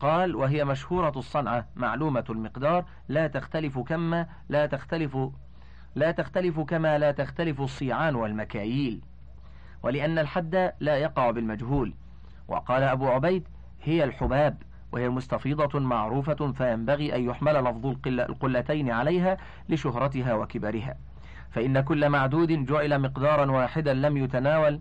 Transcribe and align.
قال 0.00 0.36
وهي 0.36 0.64
مشهورة 0.64 1.12
الصنعة 1.16 1.66
معلومة 1.76 2.24
المقدار 2.30 2.84
لا 3.08 3.26
تختلف 3.26 3.78
كما 3.78 4.26
لا 4.48 4.66
تختلف 4.66 5.18
لا 5.94 6.10
تختلف 6.10 6.60
كما 6.60 6.98
لا 6.98 7.10
تختلف 7.10 7.60
الصيعان 7.60 8.14
والمكاييل. 8.14 9.00
ولأن 9.82 10.18
الحد 10.18 10.72
لا 10.80 10.96
يقع 10.96 11.30
بالمجهول. 11.30 11.94
وقال 12.48 12.82
أبو 12.82 13.08
عبيد 13.08 13.48
هي 13.82 14.04
الحباب 14.04 14.62
وهي 14.92 15.08
مستفيضة 15.08 15.80
معروفة 15.80 16.52
فينبغي 16.52 17.16
أن 17.16 17.24
يحمل 17.24 17.64
لفظ 17.64 17.96
القلتين 18.06 18.90
عليها 18.90 19.36
لشهرتها 19.68 20.34
وكبرها. 20.34 20.96
فإن 21.50 21.80
كل 21.80 22.08
معدود 22.08 22.52
جعل 22.52 22.98
مقدارا 22.98 23.50
واحدا 23.50 23.94
لم 23.94 24.16
يتناول 24.16 24.80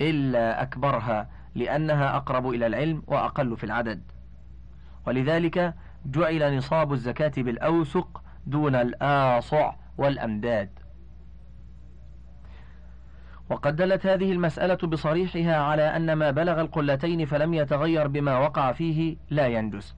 إلا 0.00 0.62
أكبرها. 0.62 1.28
لأنها 1.54 2.16
أقرب 2.16 2.48
إلى 2.48 2.66
العلم 2.66 3.02
وأقل 3.06 3.56
في 3.56 3.64
العدد. 3.64 4.02
ولذلك 5.06 5.74
جعل 6.06 6.56
نصاب 6.56 6.92
الزكاة 6.92 7.32
بالأوسق 7.36 8.22
دون 8.46 8.74
الآصع 8.74 9.72
والأمداد. 9.98 10.70
وقد 13.50 13.76
دلت 13.76 14.06
هذه 14.06 14.32
المسألة 14.32 14.74
بصريحها 14.74 15.56
على 15.56 15.96
أن 15.96 16.12
ما 16.12 16.30
بلغ 16.30 16.60
القلتين 16.60 17.26
فلم 17.26 17.54
يتغير 17.54 18.06
بما 18.06 18.38
وقع 18.38 18.72
فيه 18.72 19.16
لا 19.30 19.46
ينجس. 19.46 19.94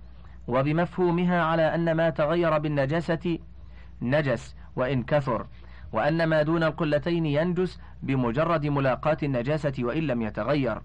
وبمفهومها 0.49 1.43
على 1.43 1.75
أن 1.75 1.93
ما 1.93 2.11
تغير 2.11 2.59
بالنجاسة 2.59 3.39
نجس 4.03 4.57
وإن 4.77 5.03
كثر 5.03 5.47
وأن 5.93 6.25
ما 6.25 6.43
دون 6.43 6.63
القلتين 6.63 7.27
ينجس 7.27 7.81
بمجرد 8.03 8.67
ملاقاة 8.67 9.17
النجاسة 9.23 9.73
وإن 9.79 10.03
لم 10.03 10.23
يتغير. 10.23 10.83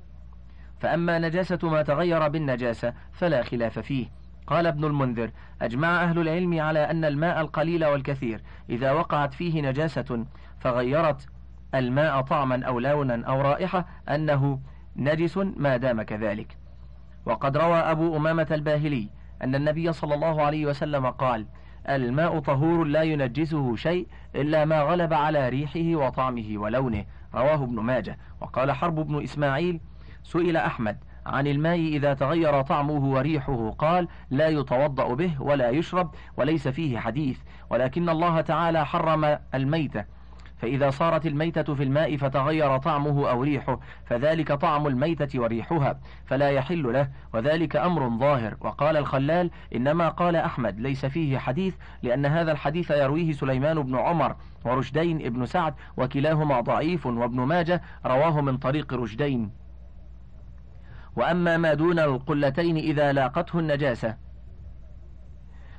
فأما 0.79 1.19
نجاسة 1.19 1.59
ما 1.63 1.81
تغير 1.81 2.27
بالنجاسة 2.27 2.93
فلا 3.11 3.43
خلاف 3.43 3.79
فيه. 3.79 4.07
قال 4.47 4.67
ابن 4.67 4.85
المنذر 4.85 5.31
أجمع 5.61 6.03
أهل 6.03 6.19
العلم 6.19 6.59
على 6.61 6.79
أن 6.79 7.05
الماء 7.05 7.41
القليل 7.41 7.85
والكثير 7.85 8.41
إذا 8.69 8.91
وقعت 8.91 9.33
فيه 9.33 9.61
نجاسة 9.61 10.25
فغيرت 10.59 11.27
الماء 11.75 12.21
طعما 12.21 12.65
أو 12.65 12.79
لونا 12.79 13.25
أو 13.27 13.41
رائحة 13.41 13.85
أنه 14.09 14.59
نجس 14.95 15.37
ما 15.37 15.77
دام 15.77 16.01
كذلك. 16.01 16.57
وقد 17.25 17.57
روى 17.57 17.77
أبو 17.77 18.17
أمامة 18.17 18.47
الباهلي 18.51 19.09
أن 19.43 19.55
النبي 19.55 19.93
صلى 19.93 20.15
الله 20.15 20.41
عليه 20.41 20.65
وسلم 20.65 21.05
قال 21.05 21.45
الماء 21.89 22.39
طهور 22.39 22.83
لا 22.83 23.03
ينجسه 23.03 23.75
شيء 23.75 24.07
إلا 24.35 24.65
ما 24.65 24.81
غلب 24.81 25.13
على 25.13 25.49
ريحه 25.49 26.05
وطعمه 26.05 26.53
ولونه. 26.55 27.05
رواه 27.35 27.63
ابن 27.63 27.79
ماجه. 27.79 28.17
وقال 28.41 28.71
حرب 28.71 28.95
بن 28.95 29.23
إسماعيل 29.23 29.79
سئل 30.27 30.57
أحمد 30.57 30.97
عن 31.25 31.47
الماء 31.47 31.79
إذا 31.79 32.13
تغير 32.13 32.61
طعمه 32.61 33.05
وريحه 33.11 33.69
قال 33.69 34.07
لا 34.29 34.47
يتوضأ 34.47 35.13
به 35.13 35.41
ولا 35.41 35.69
يشرب 35.69 36.15
وليس 36.37 36.67
فيه 36.67 36.99
حديث 36.99 37.39
ولكن 37.69 38.09
الله 38.09 38.41
تعالى 38.41 38.85
حرم 38.85 39.39
الميتة. 39.53 40.05
فإذا 40.57 40.89
صارت 40.89 41.25
الميتة 41.25 41.75
في 41.75 41.83
الماء 41.83 42.17
فتغير 42.17 42.77
طعمه 42.77 43.29
أو 43.29 43.43
ريحه 43.43 43.79
فذلك 44.05 44.51
طعم 44.53 44.87
الميتة 44.87 45.39
وريحها 45.39 45.99
فلا 46.25 46.49
يحل 46.49 46.93
له 46.93 47.09
وذلك 47.33 47.75
أمر 47.75 48.17
ظاهر. 48.17 48.57
وقال 48.61 48.97
الخلال 48.97 49.51
إنما 49.75 50.09
قال 50.09 50.35
أحمد 50.35 50.79
ليس 50.79 51.05
فيه 51.05 51.37
حديث 51.37 51.75
لأن 52.03 52.25
هذا 52.25 52.51
الحديث 52.51 52.91
يرويه 52.91 53.31
سليمان 53.31 53.83
بن 53.83 53.95
عمر 53.95 54.35
ورشدين 54.65 55.25
ابن 55.25 55.45
سعد 55.45 55.73
وكلاهما 55.97 56.61
ضعيف 56.61 57.05
وابن 57.05 57.39
ماجه 57.41 57.81
رواه 58.05 58.41
من 58.41 58.57
طريق 58.57 58.93
رشدين. 58.93 59.66
وأما 61.17 61.57
ما 61.57 61.73
دون 61.73 61.99
القلتين 61.99 62.77
إذا 62.77 63.13
لاقته 63.13 63.59
النجاسة 63.59 64.15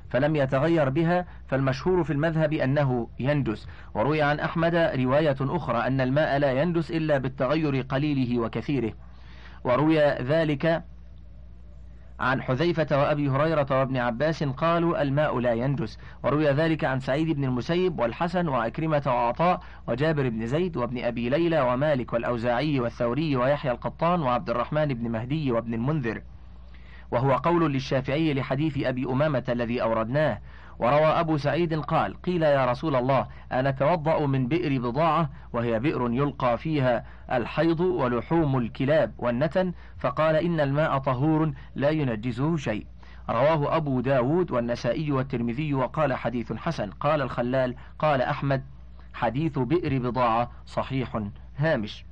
فلم 0.09 0.35
يتغير 0.35 0.89
بها 0.89 1.25
فالمشهور 1.47 2.03
في 2.03 2.13
المذهب 2.13 2.53
أنه 2.53 3.09
ينجس 3.19 3.67
وروي 3.93 4.21
عن 4.21 4.39
أحمد 4.39 4.75
رواية 4.75 5.35
أخرى 5.41 5.77
أن 5.77 6.01
الماء 6.01 6.37
لا 6.37 6.51
ينجس 6.51 6.91
إلا 6.91 7.17
بالتغير 7.17 7.81
قليله 7.81 8.39
وكثيره. 8.39 8.93
وروي 9.63 9.99
ذلك 9.99 10.83
عن 12.19 12.41
حذيفة 12.41 12.87
وأبي 12.91 13.29
هريرة 13.29 13.67
وابن 13.71 13.97
عباس 13.97 14.43
قالوا 14.43 15.01
الماء 15.01 15.39
لا 15.39 15.53
ينجس 15.53 15.97
وروي 16.23 16.49
ذلك 16.49 16.85
عن 16.85 16.99
سعيد 16.99 17.31
بن 17.31 17.43
المسيب 17.43 17.99
والحسن 17.99 18.47
وأكرمة 18.47 19.03
وعطاء 19.05 19.61
وجابر 19.87 20.29
بن 20.29 20.47
زيد 20.47 20.77
وابن 20.77 21.03
أبي 21.03 21.29
ليلى 21.29 21.61
ومالك 21.61 22.13
والأوزاعي 22.13 22.79
والثوري 22.79 23.35
ويحيى 23.35 23.71
القطان 23.71 24.21
وعبد 24.21 24.49
الرحمن 24.49 24.85
بن 24.85 25.09
مهدي 25.11 25.51
وابن 25.51 25.73
المنذر. 25.73 26.21
وهو 27.11 27.33
قول 27.33 27.73
للشافعي 27.73 28.33
لحديث 28.33 28.77
أبي 28.85 29.05
أمامة 29.05 29.43
الذي 29.49 29.81
أوردناه 29.81 30.39
وروى 30.79 31.05
أبو 31.05 31.37
سعيد 31.37 31.79
قال 31.79 32.21
قيل 32.21 32.43
يا 32.43 32.65
رسول 32.65 32.95
الله 32.95 33.27
أنا 33.51 33.71
توضأ 33.71 34.25
من 34.25 34.47
بئر 34.47 34.81
بضاعة 34.81 35.29
وهي 35.53 35.79
بئر 35.79 36.11
يلقى 36.11 36.57
فيها 36.57 37.05
الحيض 37.31 37.79
ولحوم 37.79 38.57
الكلاب 38.57 39.13
والنتن؟ 39.17 39.73
فقال 39.99 40.35
إن 40.35 40.59
الماء 40.59 40.97
طهور 40.97 41.53
لا 41.75 41.89
ينجزه 41.89 42.57
شيء. 42.57 42.85
رواه 43.29 43.75
أبو 43.75 44.01
داود 44.01 44.51
والنسائي 44.51 45.11
والترمذي 45.11 45.73
وقال 45.73 46.13
حديث 46.13 46.53
حسن. 46.53 46.89
قال 46.89 47.21
الخلال 47.21 47.75
قال 47.99 48.21
أحمد 48.21 48.63
حديث 49.13 49.59
بئر 49.59 49.99
بضاعة 49.99 50.51
صحيح 50.65 51.21
هامش. 51.57 52.05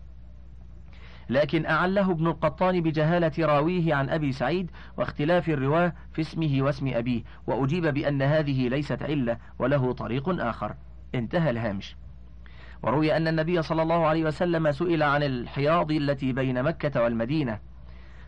لكن 1.29 1.65
أعله 1.65 2.11
ابن 2.11 2.27
القطان 2.27 2.81
بجهالة 2.81 3.31
راويه 3.39 3.95
عن 3.95 4.09
أبي 4.09 4.31
سعيد 4.31 4.71
واختلاف 4.97 5.49
الرواة 5.49 5.93
في 6.13 6.21
اسمه 6.21 6.57
واسم 6.61 6.91
أبيه 6.93 7.23
وأجيب 7.47 7.87
بأن 7.87 8.21
هذه 8.21 8.69
ليست 8.69 9.03
علة 9.03 9.37
وله 9.59 9.93
طريق 9.93 10.29
آخر. 10.29 10.75
انتهى 11.15 11.49
الهامش. 11.49 11.95
وروي 12.83 13.17
أن 13.17 13.27
النبي 13.27 13.61
صلى 13.61 13.81
الله 13.81 14.05
عليه 14.05 14.23
وسلم 14.23 14.71
سئل 14.71 15.03
عن 15.03 15.23
الحياض 15.23 15.91
التي 15.91 16.33
بين 16.33 16.63
مكة 16.63 17.03
والمدينة. 17.03 17.59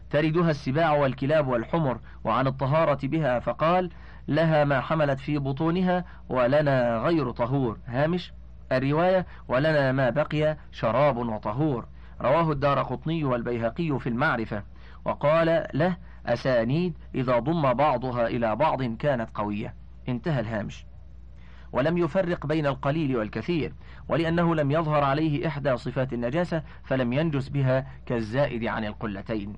تردها 0.09 0.49
السباع 0.51 0.93
والكلاب 0.93 1.47
والحمر 1.47 1.99
وعن 2.23 2.47
الطهارة 2.47 2.99
بها 3.03 3.39
فقال 3.39 3.89
لها 4.27 4.63
ما 4.63 4.81
حملت 4.81 5.19
في 5.19 5.37
بطونها 5.37 6.05
ولنا 6.29 6.97
غير 6.97 7.31
طهور. 7.31 7.77
هامش. 7.87 8.33
الرواية 8.71 9.25
ولنا 9.47 9.91
ما 9.91 10.09
بقي 10.09 10.57
شراب 10.71 11.17
وطهور. 11.17 11.85
رواه 12.21 12.51
الدار 12.51 12.81
قطني 12.81 13.23
والبيهقي 13.23 13.99
في 13.99 14.09
المعرفة. 14.09 14.63
وقال 15.05 15.67
له 15.73 15.97
أسانيد 16.25 16.97
إذا 17.15 17.39
ضم 17.39 17.73
بعضها 17.73 18.27
إلى 18.27 18.55
بعض 18.55 18.83
كانت 18.83 19.29
قوية. 19.33 19.73
انتهى 20.09 20.39
الهامش. 20.39 20.85
ولم 21.71 21.97
يفرق 21.97 22.45
بين 22.45 22.67
القليل 22.67 23.17
والكثير 23.17 23.73
ولأنه 24.09 24.55
لم 24.55 24.71
يظهر 24.71 25.03
عليه 25.03 25.47
إحدى 25.47 25.77
صفات 25.77 26.13
النجاسة 26.13 26.63
فلم 26.83 27.13
ينجس 27.13 27.49
بها 27.49 27.87
كالزائد 28.05 28.65
عن 28.65 28.85
القلتين. 28.85 29.53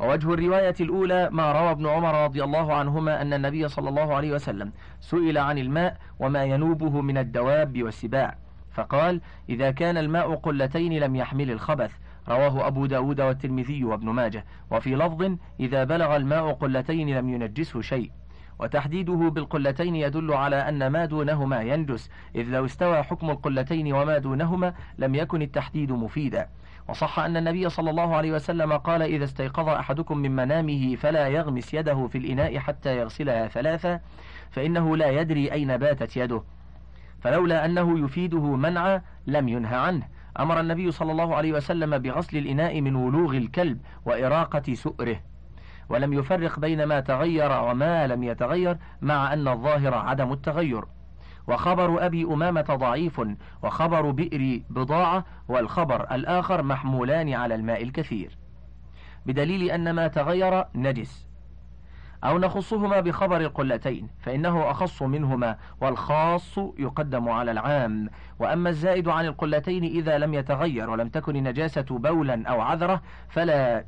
ووجه 0.00 0.34
الرواية 0.34 0.74
الأولى 0.80 1.28
ما 1.32 1.52
روى 1.52 1.70
ابن 1.70 1.86
عمر 1.86 2.24
رضي 2.24 2.44
الله 2.44 2.74
عنهما 2.74 3.22
أن 3.22 3.32
النبي 3.32 3.68
صلى 3.68 3.88
الله 3.88 4.14
عليه 4.14 4.32
وسلم 4.32 4.72
سئل 5.00 5.38
عن 5.38 5.58
الماء 5.58 5.96
وما 6.18 6.44
ينوبه 6.44 7.00
من 7.00 7.18
الدواب 7.18 7.82
والسباع. 7.82 8.38
فقال 8.78 9.20
إذا 9.48 9.70
كان 9.70 9.96
الماء 9.96 10.34
قلتين 10.34 10.92
لم 10.92 11.16
يحمل 11.16 11.50
الخبث. 11.50 11.90
رواه 12.28 12.66
أبو 12.66 12.86
داود 12.86 13.20
والترمذي 13.20 13.84
وابن 13.84 14.08
ماجه. 14.08 14.44
وفي 14.70 14.94
لفظ 14.94 15.32
إذا 15.60 15.84
بلغ 15.84 16.16
الماء 16.16 16.52
قلتين 16.52 17.18
لم 17.18 17.28
ينجسه 17.28 17.80
شيء. 17.80 18.10
وتحديده 18.58 19.14
بالقلتين 19.14 19.96
يدل 19.96 20.32
على 20.32 20.56
أن 20.56 20.86
ما 20.86 21.04
دونهما 21.04 21.62
ينجس. 21.62 22.10
إذ 22.34 22.42
لو 22.42 22.64
استوى 22.64 23.02
حكم 23.02 23.30
القلتين 23.30 23.92
وما 23.92 24.18
دونهما 24.18 24.74
لم 24.98 25.14
يكن 25.14 25.42
التحديد 25.42 25.92
مفيدا. 25.92 26.48
وصح 26.88 27.18
أن 27.18 27.36
النبي 27.36 27.68
صلى 27.68 27.90
الله 27.90 28.16
عليه 28.16 28.32
وسلم 28.32 28.72
قال 28.72 29.02
إذا 29.02 29.24
استيقظ 29.24 29.68
أحدكم 29.68 30.18
من 30.18 30.36
منامه 30.36 30.96
فلا 30.96 31.28
يغمس 31.28 31.74
يده 31.74 32.06
في 32.06 32.18
الإناء 32.18 32.58
حتى 32.58 32.96
يغسلها 32.96 33.48
ثلاثة 33.48 34.00
فإنه 34.50 34.96
لا 34.96 35.10
يدري 35.10 35.52
أين 35.52 35.76
باتت 35.76 36.16
يده. 36.16 36.42
فلولا 37.20 37.64
أنه 37.64 38.04
يفيده 38.04 38.56
منعا 38.56 39.02
لم 39.26 39.48
ينهى 39.48 39.76
عنه. 39.76 40.08
أمر 40.40 40.60
النبي 40.60 40.90
صلى 40.90 41.12
الله 41.12 41.36
عليه 41.36 41.52
وسلم 41.52 41.98
بغسل 41.98 42.36
الإناء 42.36 42.80
من 42.80 42.94
ولوغ 42.94 43.36
الكلب 43.36 43.80
وإراقة 44.04 44.74
سؤره 44.74 45.20
ولم 45.88 46.12
يفرق 46.12 46.58
بين 46.58 46.84
ما 46.84 47.00
تغير 47.00 47.52
وما 47.62 48.06
لم 48.06 48.22
يتغير 48.22 48.78
مع 49.02 49.32
أن 49.32 49.48
الظاهر 49.48 49.94
عدم 49.94 50.32
التغير. 50.32 50.84
وخبر 51.48 52.06
أبي 52.06 52.24
أمامة 52.24 52.60
ضعيف 52.62 53.20
وخبر 53.62 54.10
بئر 54.10 54.62
بضاعة 54.70 55.24
والخبر 55.48 56.14
الآخر 56.14 56.62
محمولان 56.62 57.34
على 57.34 57.54
الماء 57.54 57.82
الكثير. 57.82 58.38
بدليل 59.26 59.70
أن 59.70 59.90
ما 59.90 60.08
تغير 60.08 60.64
نجس. 60.74 61.27
أو 62.24 62.38
نخصهما 62.38 63.00
بخبر 63.00 63.40
القلتين 63.40 64.08
فإنه 64.20 64.70
أخص 64.70 65.02
منهما 65.02 65.56
والخاص 65.80 66.58
يقدم 66.78 67.28
على 67.28 67.50
العام. 67.50 68.08
وأما 68.38 68.70
الزائد 68.70 69.08
عن 69.08 69.26
القلتين 69.26 69.84
إذا 69.84 70.18
لم 70.18 70.34
يتغير 70.34 70.90
ولم 70.90 71.08
تكن 71.08 71.36
النجاسة 71.36 71.86
بولا 71.90 72.48
أو 72.48 72.60
عذرة 72.60 73.02
فلا 73.28 73.84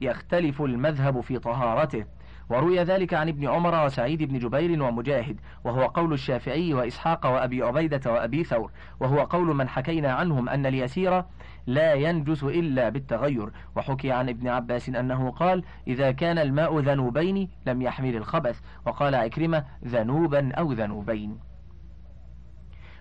يختلف 0.00 0.62
المذهب 0.62 1.20
في 1.20 1.38
طهارته. 1.38 2.04
وروي 2.50 2.80
ذلك 2.80 3.14
عن 3.14 3.28
ابن 3.28 3.48
عمر 3.48 3.84
وسعيد 3.84 4.22
بن 4.22 4.38
جبير 4.38 4.82
ومجاهد 4.82 5.40
وهو 5.64 5.86
قول 5.86 6.12
الشافعي 6.12 6.74
وإسحاق 6.74 7.26
وأبي 7.26 7.62
عبيدة 7.62 8.12
وأبي 8.12 8.44
ثور 8.44 8.70
وهو 9.00 9.24
قول 9.24 9.56
من 9.56 9.68
حكينا 9.68 10.12
عنهم 10.12 10.48
أن 10.48 10.66
اليسير 10.66 11.24
لا 11.66 11.94
ينجس 11.94 12.44
إلا 12.44 12.88
بالتغير. 12.88 13.50
وحكي 13.76 14.12
عن 14.12 14.28
ابن 14.28 14.48
عباس 14.48 14.88
أنه 14.88 15.30
قال 15.30 15.64
إذا 15.86 16.10
كان 16.10 16.38
الماء 16.38 16.78
ذنوبين 16.78 17.48
لم 17.66 17.82
يحمل 17.82 18.16
الخبث. 18.16 18.60
وقال 18.86 19.14
عكرمة 19.14 19.64
ذنوبا 19.84 20.52
أو 20.52 20.72
ذنوبين. 20.72 21.38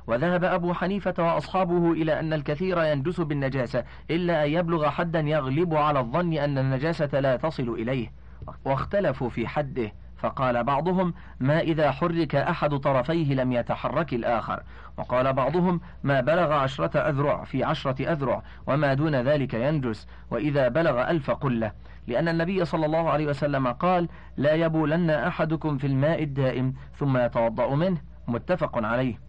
وذهب 0.07 0.43
أبو 0.43 0.73
حنيفة 0.73 1.13
وأصحابه 1.19 1.91
إلى 1.91 2.19
أن 2.19 2.33
الكثير 2.33 2.83
ينجس 2.83 3.21
بالنجاسة 3.21 3.83
إلا 4.11 4.45
أن 4.45 4.49
يبلغ 4.49 4.89
حدا 4.89 5.19
يغلب 5.19 5.73
على 5.73 5.99
الظن 5.99 6.33
أن 6.33 6.57
النجاسة 6.57 7.19
لا 7.19 7.35
تصل 7.35 7.69
إليه. 7.69 8.11
واختلفوا 8.65 9.29
في 9.29 9.47
حده. 9.47 9.91
فقال 10.19 10.63
بعضهم 10.63 11.13
ما 11.39 11.59
إذا 11.59 11.91
حرك 11.91 12.35
أحد 12.35 12.75
طرفيه 12.75 13.33
لم 13.33 13.51
يتحرك 13.51 14.13
الآخر. 14.13 14.63
وقال 14.97 15.33
بعضهم 15.33 15.81
ما 16.03 16.21
بلغ 16.21 16.53
عشرة 16.53 16.97
أذرع 16.97 17.43
في 17.43 17.63
عشرة 17.63 18.11
أذرع 18.11 18.41
وما 18.67 18.93
دون 18.93 19.15
ذلك 19.15 19.53
ينجس 19.53 20.07
وإذا 20.31 20.67
بلغ 20.67 21.09
ألف 21.09 21.31
قلة. 21.31 21.71
لأن 22.07 22.27
النبي 22.27 22.65
صلى 22.65 22.85
الله 22.85 23.09
عليه 23.09 23.27
وسلم 23.27 23.67
قال 23.67 24.09
لا 24.37 24.53
يبولن 24.53 25.09
أحدكم 25.09 25.77
في 25.77 25.87
الماء 25.87 26.23
الدائم 26.23 26.73
ثم 26.97 27.17
يتوضأ 27.17 27.75
منه. 27.75 28.01
متفق 28.27 28.85
عليه. 28.85 29.28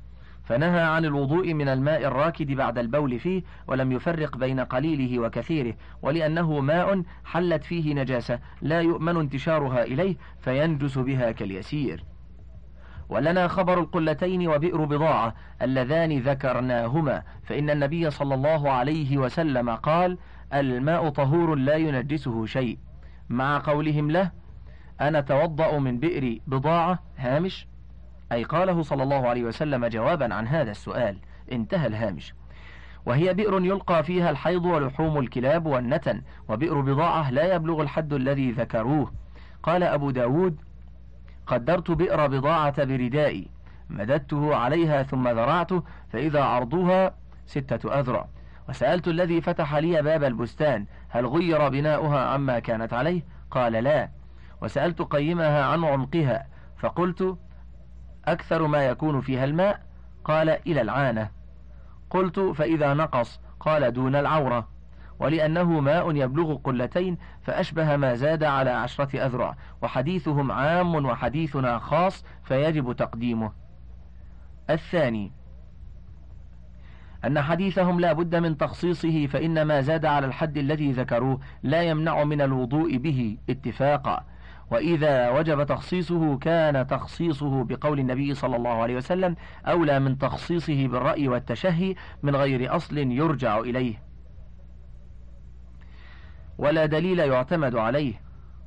فنهى 0.50 0.80
عن 0.82 1.04
الوضوء 1.04 1.54
من 1.54 1.68
الماء 1.68 2.04
الراكد 2.04 2.52
بعد 2.52 2.78
البول 2.78 3.18
فيه 3.18 3.42
ولم 3.66 3.92
يفرق 3.92 4.36
بين 4.36 4.60
قليله 4.60 5.18
وكثيره 5.18 5.74
ولأنه 6.02 6.60
ماء 6.60 7.02
حلت 7.24 7.64
فيه 7.64 7.94
نجاسة 7.94 8.38
لا 8.62 8.80
يؤمن 8.80 9.16
انتشارها 9.16 9.82
إليه 9.82 10.16
فينجس 10.40 10.98
بها 10.98 11.32
كاليسير. 11.32 12.04
ولنا 13.08 13.48
خبر 13.48 13.80
القلتين 13.80 14.48
وبئر 14.48 14.84
بضاعة 14.84 15.34
اللذان 15.62 16.18
ذكرناهما 16.18 17.22
فإن 17.44 17.70
النبي 17.70 18.10
صلى 18.10 18.34
الله 18.34 18.70
عليه 18.70 19.18
وسلم 19.18 19.70
قال 19.70 20.18
الماء 20.54 21.08
طهور 21.08 21.54
لا 21.54 21.76
ينجسه 21.76 22.46
شيء 22.46 22.78
مع 23.28 23.58
قولهم 23.58 24.10
له 24.10 24.30
أنا 25.00 25.20
توضأ 25.20 25.78
من 25.78 25.98
بئر 25.98 26.38
بضاعة 26.46 26.98
هامش؟ 27.18 27.66
أي 28.32 28.44
قاله 28.44 28.82
صلى 28.82 29.02
الله 29.02 29.28
عليه 29.28 29.44
وسلم 29.44 29.86
جوابا 29.86 30.34
عن 30.34 30.48
هذا 30.48 30.70
السؤال. 30.70 31.16
انتهى 31.52 31.86
الهامش. 31.86 32.34
وهي 33.06 33.34
بئر 33.34 33.64
يلقى 33.64 34.02
فيها 34.04 34.30
الحيض 34.30 34.64
ولحوم 34.64 35.18
الكلاب 35.18 35.66
والنتن 35.66 36.22
وبئر 36.48 36.80
بضاعة 36.80 37.30
لا 37.30 37.54
يبلغ 37.54 37.82
الحد 37.82 38.12
الذي 38.12 38.50
ذكروه. 38.50 39.12
قال 39.62 39.82
أبو 39.82 40.10
داود 40.10 40.60
قدرت 41.46 41.90
بئر 41.90 42.26
بضاعة 42.26 42.84
بردائي 42.84 43.48
مددته 43.90 44.56
عليها 44.56 45.02
ثم 45.02 45.28
ذرعته 45.28 45.82
فإذا 46.12 46.42
عرضها 46.42 47.14
ستة 47.46 48.00
أذرع. 48.00 48.26
وسألت 48.68 49.08
الذي 49.08 49.40
فتح 49.40 49.74
لي 49.74 50.02
باب 50.02 50.24
البستان 50.24 50.86
هل 51.08 51.26
غير 51.26 51.68
بناؤها 51.68 52.26
عما 52.26 52.58
كانت 52.58 52.92
عليه؟ 52.92 53.22
قال 53.50 53.72
لا. 53.72 54.08
وسألت 54.62 55.02
قيمها 55.02 55.64
عن 55.64 55.84
عمقها 55.84 56.46
فقلت 56.78 57.36
أكثر 58.32 58.66
ما 58.66 58.86
يكون 58.86 59.20
فيها 59.20 59.44
الماء؟ 59.44 59.80
قال 60.24 60.48
إلى 60.48 60.80
العانة. 60.80 61.30
قلت 62.10 62.40
فإذا 62.40 62.94
نقص 62.94 63.40
قال 63.60 63.92
دون 63.92 64.16
العورة. 64.16 64.68
ولأنه 65.18 65.80
ماء 65.80 66.16
يبلغ 66.16 66.54
قلتين 66.54 67.18
فأشبه 67.42 67.96
ما 67.96 68.14
زاد 68.14 68.44
على 68.44 68.70
عشرة 68.70 69.26
أذرع 69.26 69.56
وحديثهم 69.82 70.52
عام 70.52 71.06
وحديثنا 71.06 71.78
خاص 71.78 72.24
فيجب 72.44 72.92
تقديمه. 72.92 73.52
الثاني 74.70 75.32
أن 77.24 77.40
حديثهم 77.40 78.00
لا 78.00 78.12
بد 78.12 78.36
من 78.36 78.56
تخصيصه 78.56 79.26
فإن 79.26 79.62
ما 79.62 79.80
زاد 79.80 80.04
على 80.04 80.26
الحد 80.26 80.58
الذي 80.58 80.92
ذكروه 80.92 81.40
لا 81.62 81.82
يمنع 81.82 82.24
من 82.24 82.40
الوضوء 82.40 82.96
به 82.96 83.38
اتفاقا. 83.50 84.24
وإذا 84.70 85.30
وجب 85.30 85.66
تخصيصه 85.66 86.38
كان 86.38 86.86
تخصيصه 86.86 87.64
بقول 87.64 87.98
النبي 87.98 88.34
صلى 88.34 88.56
الله 88.56 88.70
عليه 88.82 88.96
وسلم 88.96 89.36
أولى 89.66 90.00
من 90.00 90.18
تخصيصه 90.18 90.86
بالرأي 90.86 91.28
والتشهي 91.28 91.94
من 92.22 92.36
غير 92.36 92.76
أصل 92.76 92.98
يرجع 92.98 93.58
إليه. 93.58 94.02
ولا 96.58 96.86
دليل 96.86 97.18
يعتمد 97.18 97.76
عليه 97.76 98.14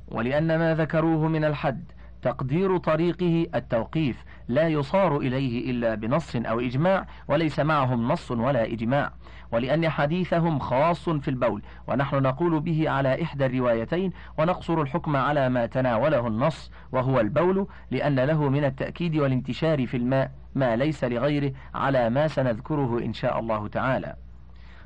ولأن 0.08 0.58
ما 0.58 0.74
ذكروه 0.74 1.28
من 1.28 1.44
الحد 1.44 1.92
تقدير 2.22 2.76
طريقه 2.78 3.46
التوقيف 3.54 4.24
لا 4.48 4.68
يصار 4.68 5.16
إليه 5.16 5.70
إلا 5.70 5.94
بنص 5.94 6.36
أو 6.36 6.60
إجماع 6.60 7.06
وليس 7.28 7.60
معهم 7.60 8.08
نص 8.08 8.30
ولا 8.30 8.64
إجماع. 8.64 9.12
ولأن 9.52 9.88
حديثهم 9.88 10.58
خاص 10.58 11.08
في 11.08 11.28
البول 11.28 11.62
ونحن 11.88 12.16
نقول 12.16 12.60
به 12.60 12.90
على 12.90 13.22
إحدى 13.22 13.46
الروايتين 13.46 14.12
ونقصر 14.38 14.82
الحكم 14.82 15.16
على 15.16 15.48
ما 15.48 15.66
تناوله 15.66 16.26
النص 16.26 16.70
وهو 16.92 17.20
البول 17.20 17.66
لأن 17.90 18.20
له 18.20 18.48
من 18.48 18.64
التأكيد 18.64 19.16
والانتشار 19.16 19.86
في 19.86 19.96
الماء 19.96 20.30
ما 20.54 20.76
ليس 20.76 21.04
لغيره 21.04 21.52
على 21.74 22.10
ما 22.10 22.28
سنذكره 22.28 22.98
إن 22.98 23.12
شاء 23.12 23.38
الله 23.38 23.68
تعالى. 23.68 24.14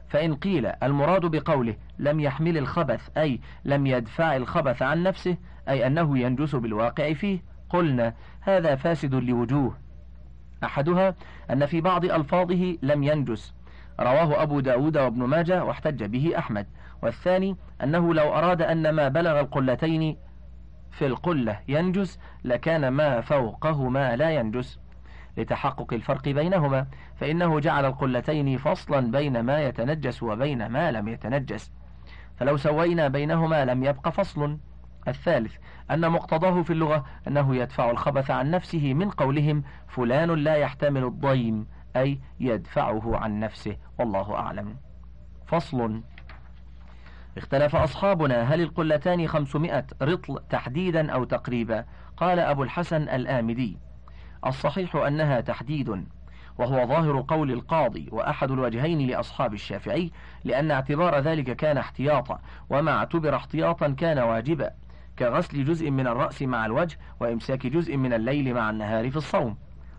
فإن 0.09 0.35
قيل 0.35 0.67
المراد 0.83 1.27
بقوله 1.27 1.75
لم 1.99 2.21
يحمل 2.21 2.59
الخبث 2.59 3.09
أي 3.19 3.41
لم 3.65 3.87
يدفع 3.87 4.37
الخبث 4.37 4.83
عن 4.83 5.03
نفسه 5.03 5.37
أي 5.69 5.87
أنه 5.87 6.19
ينجس 6.19 6.55
بالواقع 6.55 7.13
فيه 7.13 7.43
قلنا 7.71 8.15
هذا 8.41 8.75
فاسد 8.75 9.15
لوجوه. 9.15 9.77
أحدها 10.65 11.15
أن 11.51 11.67
في 11.67 11.81
بعض 11.81 12.05
ألفاظه 12.05 12.79
لم 12.83 13.03
ينجس. 13.03 13.55
رواه 14.01 14.43
أبو 14.43 14.61
داود 14.61 14.97
وابن 14.97 15.25
ماجه 15.25 15.65
واحتج 15.65 16.05
به 16.05 16.39
أحمد. 16.39 16.67
والثاني 17.03 17.57
أنه 17.83 18.15
لو 18.15 18.35
أراد 18.35 18.63
أن 18.63 18.91
ما 18.91 19.09
بلغ 19.09 19.41
القلتين 19.41 20.17
في 20.91 21.07
القلة 21.07 21.61
ينجس 21.69 22.19
لكان 22.45 22.89
ما 22.89 23.21
فوقهما 23.21 24.17
لا 24.17 24.31
ينجس. 24.31 24.79
لتحقق 25.37 25.93
الفرق 25.93 26.29
بينهما 26.29 26.87
فإنه 27.17 27.61
جعل 27.61 27.85
القلتين 27.85 28.59
فصلا 28.59 29.11
بين 29.11 29.41
ما 29.41 29.63
يتنجس 29.63 30.23
وبين 30.23 30.67
ما 30.67 30.93
لم 30.93 31.09
يتنجس. 31.09 31.73
فلو 32.37 32.57
سوينا 32.57 33.09
بينهما 33.09 33.65
لم 33.65 33.85
يبق 33.85 34.09
فصل. 34.09 34.59
الثالث 35.09 35.57
أن 35.91 36.11
مقتضاه 36.11 36.63
في 36.63 36.73
اللغة 36.73 37.05
أنه 37.29 37.57
يدفع 37.57 37.91
الخبث 37.91 38.31
عن 38.31 38.51
نفسه 38.51 38.95
من 38.95 39.11
قولهم 39.11 39.63
فلان 39.89 40.31
لا 40.31 40.55
يحتمل 40.55 41.05
الضيم 41.05 41.67
أي 41.97 42.21
يدفعه 42.41 43.17
عن 43.17 43.41
نفسه 43.41 43.77
والله 43.99 44.35
أعلم. 44.35 44.77
فصل 45.47 46.03
اختلف 47.37 47.77
أصحابنا 47.77 48.43
هل 48.55 48.61
القلتان 48.61 49.29
خمسمائة 49.29 49.87
رطل 50.03 50.39
تحديدا 50.51 51.13
أو 51.13 51.25
تقريبا؟ 51.25 51.85
قال 52.17 52.39
أبو 52.39 52.63
الحسن 52.63 53.03
الآمدي 53.03 53.79
الصحيح 54.47 54.97
أنها 54.97 55.41
تحديد 55.41 56.05
وهو 56.59 56.87
ظاهر 56.87 57.25
قول 57.29 57.51
القاضي 57.51 58.09
وأحد 58.13 58.51
الوجهين 58.51 59.11
لأصحاب 59.11 59.55
الشافعي 59.55 60.11
لأن 60.45 60.71
اعتبار 60.71 61.19
ذلك 61.19 61.57
كان 61.57 61.79
احتياطا 61.79 62.41
وما 62.71 62.93
اعتبر 62.93 63.37
احتياطا 63.37 63.89
كان 63.89 64.19
واجبا. 64.19 64.71
كغسل 65.19 65.65
جزء 65.65 65.91
من 65.91 66.07
الرأس 66.07 66.43
مع 66.43 66.67
الوجه 66.67 66.99
وإمساك 67.21 67.67
جزء 67.67 67.97
من 67.97 68.13
الليل 68.13 68.55
مع 68.55 68.71
النهار 68.71 69.11
في 69.11 69.17
الصوم 69.17 69.57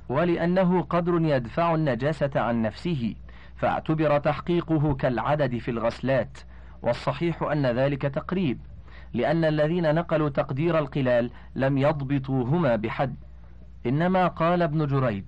ولأنه 0.10 0.82
قدر 0.82 1.20
يدفع 1.22 1.76
النجاسة 1.76 2.32
عن 2.36 2.62
نفسه 2.62 3.16
فاعتبر 3.56 4.18
تحقيقه 4.18 4.96
كالعدد 4.96 5.58
في 5.58 5.72
الغسلات 5.72 6.38
والصحيح 6.82 7.44
أن 7.44 7.66
ذلك 7.66 8.02
تقريب 8.02 8.60
لأن 9.14 9.46
الذين 9.46 9.96
نقلوا 9.96 10.30
تقدير 10.30 10.80
القلال 10.80 11.32
لم 11.56 11.78
يضبطوهما 11.78 12.76
بحد. 12.76 13.16
إنما 13.86 14.28
قال 14.28 14.62
ابن 14.62 14.88
جريج 14.88 15.24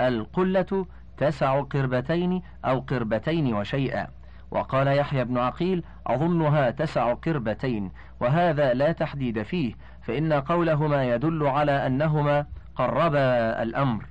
القلة 0.00 0.86
تسع 1.16 1.60
قربتين 1.60 2.42
أو 2.64 2.80
قربتين 2.80 3.54
وشيئا. 3.54 4.06
وقال 4.50 4.86
يحيى 4.86 5.24
بن 5.24 5.38
عقيل 5.38 5.84
أظنها 6.06 6.70
تسع 6.70 7.14
قربتين 7.14 7.90
وهذا 8.20 8.74
لا 8.74 8.92
تحديد 8.92 9.42
فيه 9.42 9.74
فإن 10.02 10.32
قولهما 10.32 11.04
يدل 11.04 11.46
على 11.46 11.86
أنهما 11.86 12.46
قربا 12.76 13.62
الأمر. 13.62 14.06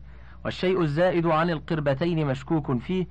والشيء 0.46 0.82
الزائد 0.82 1.27
عن 1.27 1.50
القربتين 1.50 2.27
مشكوك 2.27 2.77
فيه 2.77 3.08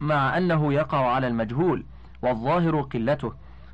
مع 0.00 0.38
أنه 0.38 0.72
يقع 0.74 1.10
على 1.10 1.28
المجهول 1.28 1.84
والظاهر 2.22 2.80
قلته 2.80 3.32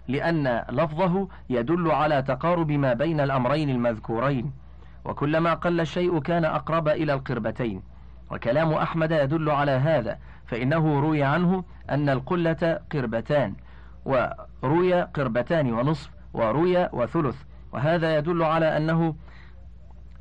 لأن 0.08 0.64
لفظه 0.70 1.28
يدل 1.50 1.90
على 1.90 2.22
تقارب 2.22 2.72
ما 2.72 2.94
بين 2.94 3.20
الأمرين 3.20 3.70
المذكورين. 3.70 4.52
وكلما 5.04 5.54
قل 5.54 5.80
الشيء 5.80 6.20
كان 6.20 6.44
أقرب 6.44 6.88
إلى 6.88 7.12
القربتين. 7.12 7.82
وكلام 8.30 8.72
أحمد 8.72 9.10
يدل 9.10 9.50
على 9.50 9.70
هذا 9.70 10.18
فإنه 10.52 11.00
روي 11.00 11.22
عنه 11.22 11.64
أن 11.90 12.08
القلة 12.08 12.80
قربتان 12.92 13.54
وروي 14.04 15.02
قربتان 15.02 15.72
ونصف 15.72 16.10
وروي 16.34 16.88
وثلث. 16.92 17.42
وهذا 17.72 18.18
يدل 18.18 18.42
على 18.42 18.76
أنه 18.76 19.14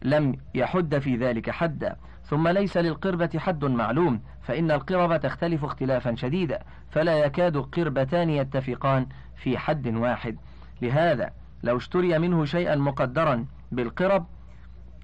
لم 0.04 0.38
يحد 0.56 0.98
في 1.00 1.16
ذلك 1.16 1.50
حدا. 1.50 1.96
ثم 2.24 2.48
ليس 2.48 2.78
للقربة 2.78 3.30
حد 3.38 3.66
معلوم 3.66 4.22
فإن 4.42 4.72
القرب 4.72 5.20
تختلف 5.20 5.66
اختلافا 5.66 6.16
شديدا 6.16 6.60
فلا 6.90 7.18
يكاد 7.18 7.58
قربتان 7.58 8.30
يتفقان 8.30 9.08
في 9.36 9.58
حد 9.58 9.88
واحد. 9.88 10.38
لهذا 10.82 11.30
لو 11.64 11.78
اشتري 11.78 12.20
منه 12.20 12.46
شيئا 12.46 12.76
مقدرا 12.76 13.46
بالقرب 13.72 14.26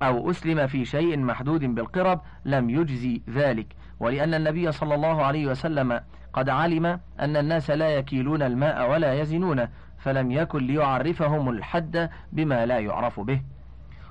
أو 0.01 0.29
أسلم 0.29 0.67
في 0.67 0.86
شيء 0.86 1.19
محدود 1.19 1.63
بالقرب 1.63 2.22
لم 2.46 2.69
يجزي 2.69 3.22
ذلك. 3.29 3.67
ولأن 4.00 4.34
النبي 4.34 4.72
صلى 4.72 4.96
الله 4.96 5.25
عليه 5.25 5.48
وسلم 5.48 6.01
قد 6.34 6.50
علم 6.50 6.86
أن 7.20 7.38
الناس 7.38 7.70
لا 7.70 7.89
يكيلون 7.89 8.42
الماء 8.42 8.92
ولا 8.92 9.13
يزنون 9.13 9.68
فلم 9.98 10.32
يكن 10.32 10.68
ليعرفهم 10.68 11.50
الحد 11.50 12.10
بما 12.32 12.66
لا 12.66 12.80
يعرف 12.80 13.20
به. 13.20 13.42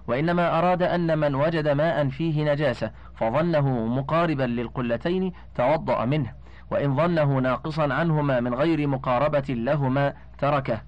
وإنما 0.09 0.59
أراد 0.59 0.83
أن 0.83 1.19
من 1.19 1.35
وجد 1.35 1.69
ماء 1.69 2.09
فيه 2.09 2.52
نجاسة 2.52 2.90
فظنه 3.14 3.87
مقاربا 3.87 4.43
للقلتين 4.43 5.33
توضأ 5.55 6.05
منه 6.05 6.33
وإن 6.71 6.97
ظنه 6.97 7.38
ناقصا 7.38 7.95
عنهما 7.95 8.40
من 8.40 8.55
غير 8.55 8.87
مقاربة 8.87 9.45
لهما 9.49 10.14
تركه. 10.38 10.81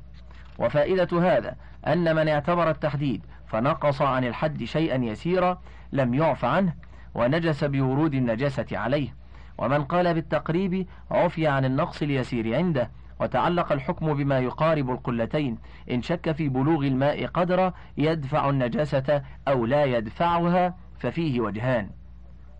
وفائدة 0.58 1.36
هذا 1.36 1.56
أن 1.86 2.16
من 2.16 2.28
اعتبر 2.28 2.70
التحديد 2.70 3.26
فنقص 3.46 4.02
عن 4.02 4.24
الحد 4.24 4.64
شيئا 4.64 5.04
يسيرا 5.04 5.60
لم 5.92 6.14
يعف 6.14 6.44
عنه 6.44 6.72
ونجس 7.18 7.64
بورود 7.64 8.14
النجاسة 8.14 8.66
عليه. 8.72 9.14
ومن 9.58 9.84
قال 9.84 10.14
بالتقريب 10.14 10.86
عفي 11.10 11.46
عن 11.46 11.64
النقص 11.64 12.02
اليسير 12.02 12.56
عنده 12.56 12.90
وتعلق 13.20 13.72
الحكم 13.72 14.14
بما 14.14 14.38
يقارب 14.38 14.90
القلتين. 14.90 15.58
إن 15.90 16.02
شك 16.02 16.32
في 16.32 16.48
بلوغ 16.48 16.86
الماء 16.86 17.26
قدر 17.26 17.72
يدفع 17.96 18.50
النجاسة 18.50 19.22
أو 19.48 19.66
لا 19.66 19.84
يدفعها 19.84 20.76
ففيه 20.98 21.40
وجهان. 21.40 21.90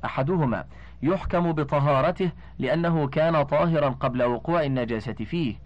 أحدهما 0.04 0.64
يحكم 1.02 1.52
بطهارته 1.52 2.30
لأنه 2.58 3.08
كان 3.08 3.42
طاهرا 3.42 3.88
قبل 3.88 4.22
وقوع 4.22 4.62
النجاسة 4.62 5.12
فيه. 5.12 5.56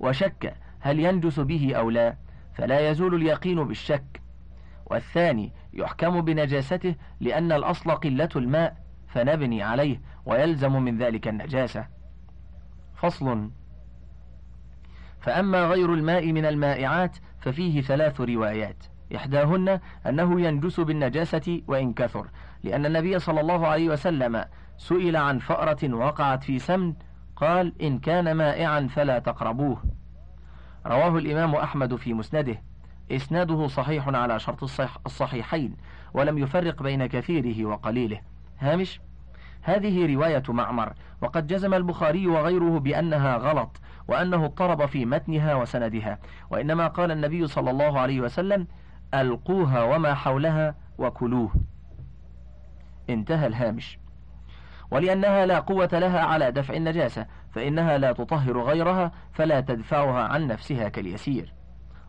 وشك 0.00 0.54
هل 0.80 1.00
ينجس 1.00 1.40
به 1.40 1.74
أو 1.74 1.90
لا 1.90 2.16
فلا 2.54 2.90
يزول 2.90 3.14
اليقين 3.14 3.64
بالشك. 3.64 4.20
والثاني 4.86 5.52
يحكم 5.74 6.20
بنجاسته 6.20 6.94
لأن 7.20 7.52
الأصل 7.52 7.90
قلة 7.90 8.28
الماء 8.36 8.76
فنبني 9.08 9.62
عليه 9.62 10.00
ويلزم 10.26 10.72
من 10.72 10.98
ذلك 10.98 11.28
النجاسة. 11.28 11.86
فصل. 12.94 13.50
فأما 15.20 15.64
غير 15.64 15.94
الماء 15.94 16.32
من 16.32 16.46
المائعات 16.46 17.16
ففيه 17.40 17.82
ثلاث 17.82 18.20
روايات. 18.20 18.84
إحداهن 19.16 19.80
أنه 20.06 20.40
ينجس 20.40 20.80
بالنجاسة 20.80 21.62
وإن 21.68 21.92
كثر 21.92 22.26
لأن 22.62 22.86
النبي 22.86 23.18
صلى 23.18 23.40
الله 23.40 23.66
عليه 23.66 23.88
وسلم 23.88 24.44
سئل 24.76 25.16
عن 25.16 25.38
فأرة 25.38 25.94
وقعت 25.94 26.44
في 26.44 26.58
سمن 26.58 26.94
قال 27.36 27.82
إن 27.82 27.98
كان 27.98 28.32
مائعا 28.32 28.88
فلا 28.94 29.18
تقربوه. 29.18 29.82
رواه 30.86 31.18
الإمام 31.18 31.54
أحمد 31.54 31.96
في 31.96 32.14
مسنده. 32.14 32.62
إسناده 33.10 33.66
صحيح 33.66 34.08
على 34.08 34.38
شرط 34.38 34.62
الصحيحين 35.06 35.76
ولم 36.14 36.38
يفرق 36.38 36.82
بين 36.82 37.06
كثيره 37.06 37.64
وقليله. 37.64 38.20
هامش؟ 38.58 39.00
هذه 39.62 40.14
رواية 40.14 40.42
معمر 40.48 40.92
وقد 41.22 41.46
جزم 41.46 41.74
البخاري 41.74 42.26
وغيره 42.26 42.78
بأنها 42.78 43.36
غلط 43.36 43.80
وأنه 44.08 44.44
اضطرب 44.44 44.86
في 44.86 45.06
متنها 45.06 45.54
وسندها. 45.54 46.18
وإنما 46.50 46.86
قال 46.86 47.10
النبي 47.10 47.46
صلى 47.46 47.70
الله 47.70 48.00
عليه 48.00 48.20
وسلم 48.20 48.66
ألقوها 49.14 49.82
وما 49.82 50.14
حولها 50.14 50.74
وكلوه. 50.98 51.50
انتهى 53.10 53.46
الهامش. 53.46 53.98
ولأنها 54.90 55.46
لا 55.46 55.58
قوة 55.58 55.88
لها 55.92 56.20
على 56.20 56.52
دفع 56.52 56.74
النجاسة 56.74 57.26
فإنها 57.52 57.98
لا 57.98 58.12
تطهر 58.12 58.62
غيرها 58.62 59.12
فلا 59.32 59.60
تدفعها 59.60 60.22
عن 60.22 60.46
نفسها 60.46 60.88
كاليسير. 60.88 61.53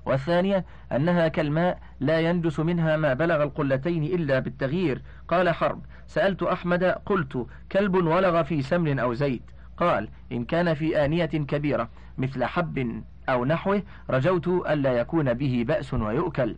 والثانية 0.05 0.65
أنها 0.91 1.27
كالماء 1.27 1.79
لا 1.99 2.19
يندس 2.19 2.59
منها 2.59 2.97
ما 2.97 3.13
بلغ 3.13 3.43
القلتين 3.43 4.03
إلا 4.03 4.39
بالتغيير. 4.39 5.01
قال 5.27 5.49
حرب 5.49 5.85
سألت 6.07 6.43
أحمد 6.43 6.83
قلت 6.83 7.47
كلب 7.71 7.95
ولغ 7.95 8.43
في 8.43 8.61
سمن 8.61 8.99
أو 8.99 9.13
زيت. 9.13 9.41
قال 9.77 10.09
إن 10.31 10.45
كان 10.45 10.73
في 10.73 11.05
آنية 11.05 11.25
كبيرة 11.25 11.89
مثل 12.17 12.45
حب 12.45 13.03
أو 13.29 13.45
نحوه 13.45 13.83
رجوت 14.09 14.47
ألا 14.47 14.93
يكون 14.93 15.33
به 15.33 15.63
بأس 15.67 15.93
ويؤكل. 15.93 16.55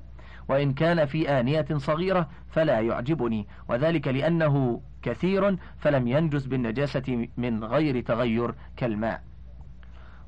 وإن 0.50 0.74
كان 0.74 1.06
في 1.06 1.40
آنية 1.40 1.66
صغيرة 1.78 2.30
فلا 2.50 2.80
يعجبني 2.80 3.48
وذلك 3.70 4.08
لأنه 4.08 4.82
كثير 5.02 5.58
فلم 5.78 6.08
ينجز 6.08 6.46
بالنجاسة 6.46 7.28
من 7.38 7.64
غير 7.64 8.02
تغير 8.02 8.54
كالماء. 8.78 9.24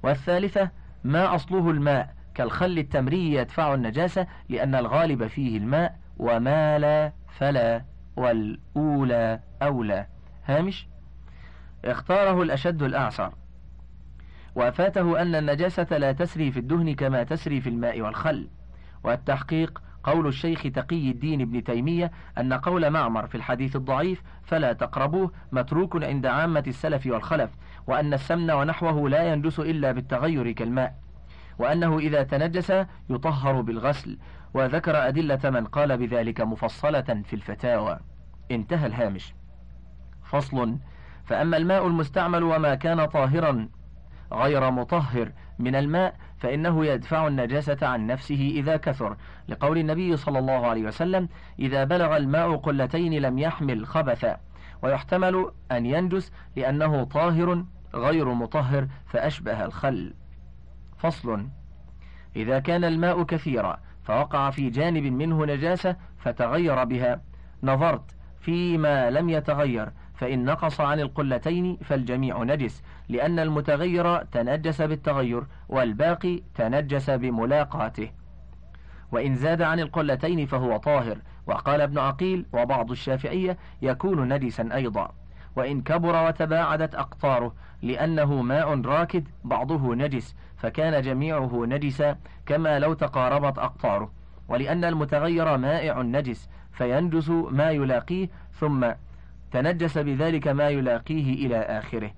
والثالثة 0.03 0.69
ما 1.03 1.35
أصله 1.35 1.69
الماء؟ 1.69 2.18
كالخل 2.35 2.77
التمري 2.77 3.33
يدفع 3.33 3.73
النجاسة 3.73 4.27
لأن 4.49 4.75
الغالب 4.75 5.27
فيه 5.27 5.57
الماء 5.57 5.99
وما 6.17 6.79
لا 6.79 7.13
فلا 7.37 7.83
والأولى 8.15 9.39
أولى. 9.61 10.05
هامش؟ 10.45 10.87
اختاره 11.85 12.41
الأشد 12.41 12.83
الأعصر. 12.83 13.29
وأفاته 14.55 15.21
أن 15.21 15.35
النجاسة 15.35 15.97
لا 15.97 16.11
تسري 16.11 16.51
في 16.51 16.59
الدهن 16.59 16.95
كما 16.95 17.23
تسري 17.23 17.61
في 17.61 17.69
الماء 17.69 18.01
والخل. 18.01 18.47
والتحقيق 19.03 19.81
قول 20.03 20.27
الشيخ 20.27 20.61
تقي 20.61 21.11
الدين 21.11 21.41
ابن 21.41 21.63
تيمية 21.63 22.11
أن 22.37 22.53
قول 22.53 22.89
معمر 22.89 23.27
في 23.27 23.35
الحديث 23.35 23.75
الضعيف 23.75 24.21
فلا 24.43 24.73
تقربوه 24.73 25.31
متروك 25.51 26.03
عند 26.03 26.25
عامة 26.25 26.63
السلف 26.67 27.05
والخلف 27.05 27.49
وأن 27.87 28.13
السمن 28.13 28.51
ونحوه 28.51 29.09
لا 29.09 29.33
ينجس 29.33 29.59
إلا 29.59 29.91
بالتغير 29.91 30.51
كالماء. 30.51 30.95
وأنه 31.59 31.99
إذا 31.99 32.23
تنجس 32.23 32.73
يطهر 33.09 33.61
بالغسل. 33.61 34.17
وذكر 34.53 35.07
أدلة 35.07 35.49
من 35.49 35.65
قال 35.65 35.97
بذلك 35.97 36.41
مفصلة 36.41 37.01
في 37.01 37.33
الفتاوى. 37.33 37.99
انتهى 38.51 38.85
الهامش. 38.85 39.33
فصل 40.23 40.77
فأما 41.25 41.57
الماء 41.57 41.87
المستعمل 41.87 42.43
وما 42.43 42.75
كان 42.75 43.05
طاهرا 43.05 43.69
غير 44.33 44.71
مطهر 44.71 45.31
من 45.59 45.75
الماء 45.75 46.15
فإنه 46.37 46.85
يدفع 46.85 47.27
النجاسة 47.27 47.77
عن 47.81 48.07
نفسه 48.07 48.51
إذا 48.55 48.77
كثر. 48.77 49.17
لقول 49.47 49.77
النبي 49.77 50.17
صلى 50.17 50.39
الله 50.39 50.67
عليه 50.67 50.83
وسلم 50.83 51.29
إذا 51.59 51.83
بلغ 51.83 52.17
الماء 52.17 52.55
قلتين 52.55 53.13
لم 53.13 53.39
يحمل 53.39 53.87
خبثا 53.87 54.37
ويحتمل 54.81 55.51
أن 55.71 55.85
ينجس 55.85 56.31
لأنه 56.55 57.03
طاهر 57.03 57.65
غير 57.95 58.33
مطهر 58.33 58.87
فأشبه 59.05 59.65
الخل. 59.65 60.13
فصل. 60.99 61.47
إذا 62.35 62.59
كان 62.59 62.83
الماء 62.83 63.23
كثيرا 63.23 63.79
فوقع 64.03 64.49
في 64.49 64.69
جانب 64.69 65.03
منه 65.03 65.45
نجاسة 65.45 65.95
فتغير 66.17 66.83
بها. 66.83 67.21
نظرت 67.63 68.15
فيما 68.39 69.09
لم 69.09 69.29
يتغير 69.29 69.91
فإن 70.15 70.45
نقص 70.45 70.81
عن 70.81 70.99
القلتين 70.99 71.77
فالجميع 71.77 72.43
نجس 72.43 72.83
لأن 73.09 73.39
المتغير 73.39 74.23
تنجس 74.23 74.81
بالتغير 74.81 75.43
والباقي 75.69 76.43
تنجس 76.55 77.09
بملاقاته. 77.09 78.11
وإن 79.11 79.35
زاد 79.35 79.61
عن 79.61 79.79
القلتين 79.79 80.45
فهو 80.45 80.77
طاهر. 80.77 81.17
وقال 81.47 81.81
ابن 81.81 81.97
عقيل 81.97 82.45
وبعض 82.53 82.91
الشافعية 82.91 83.57
يكون 83.81 84.33
نجسا 84.33 84.69
أيضا. 84.73 85.11
وإن 85.55 85.81
كبر 85.81 86.27
وتباعدت 86.27 86.95
أقطاره 86.95 87.53
لأنه 87.81 88.41
ماء 88.41 88.81
راكد 88.81 89.27
بعضه 89.43 89.95
نجس 89.95 90.35
فكان 90.57 91.01
جميعه 91.01 91.65
نجسا 91.65 92.17
كما 92.45 92.79
لو 92.79 92.93
تقاربت 92.93 93.57
أقطاره. 93.59 94.11
ولأن 94.47 94.85
المتغير 94.85 95.57
مائع 95.57 96.01
نجس 96.01 96.49
فينجس 96.71 97.29
ما 97.29 97.71
يلاقيه 97.71 98.29
ثم 98.59 98.87
تنجس 99.51 99.97
بذلك 99.97 100.47
ما 100.47 100.69
يلاقيه 100.69 101.45
إلى 101.45 101.57
آخره. 101.57 102.11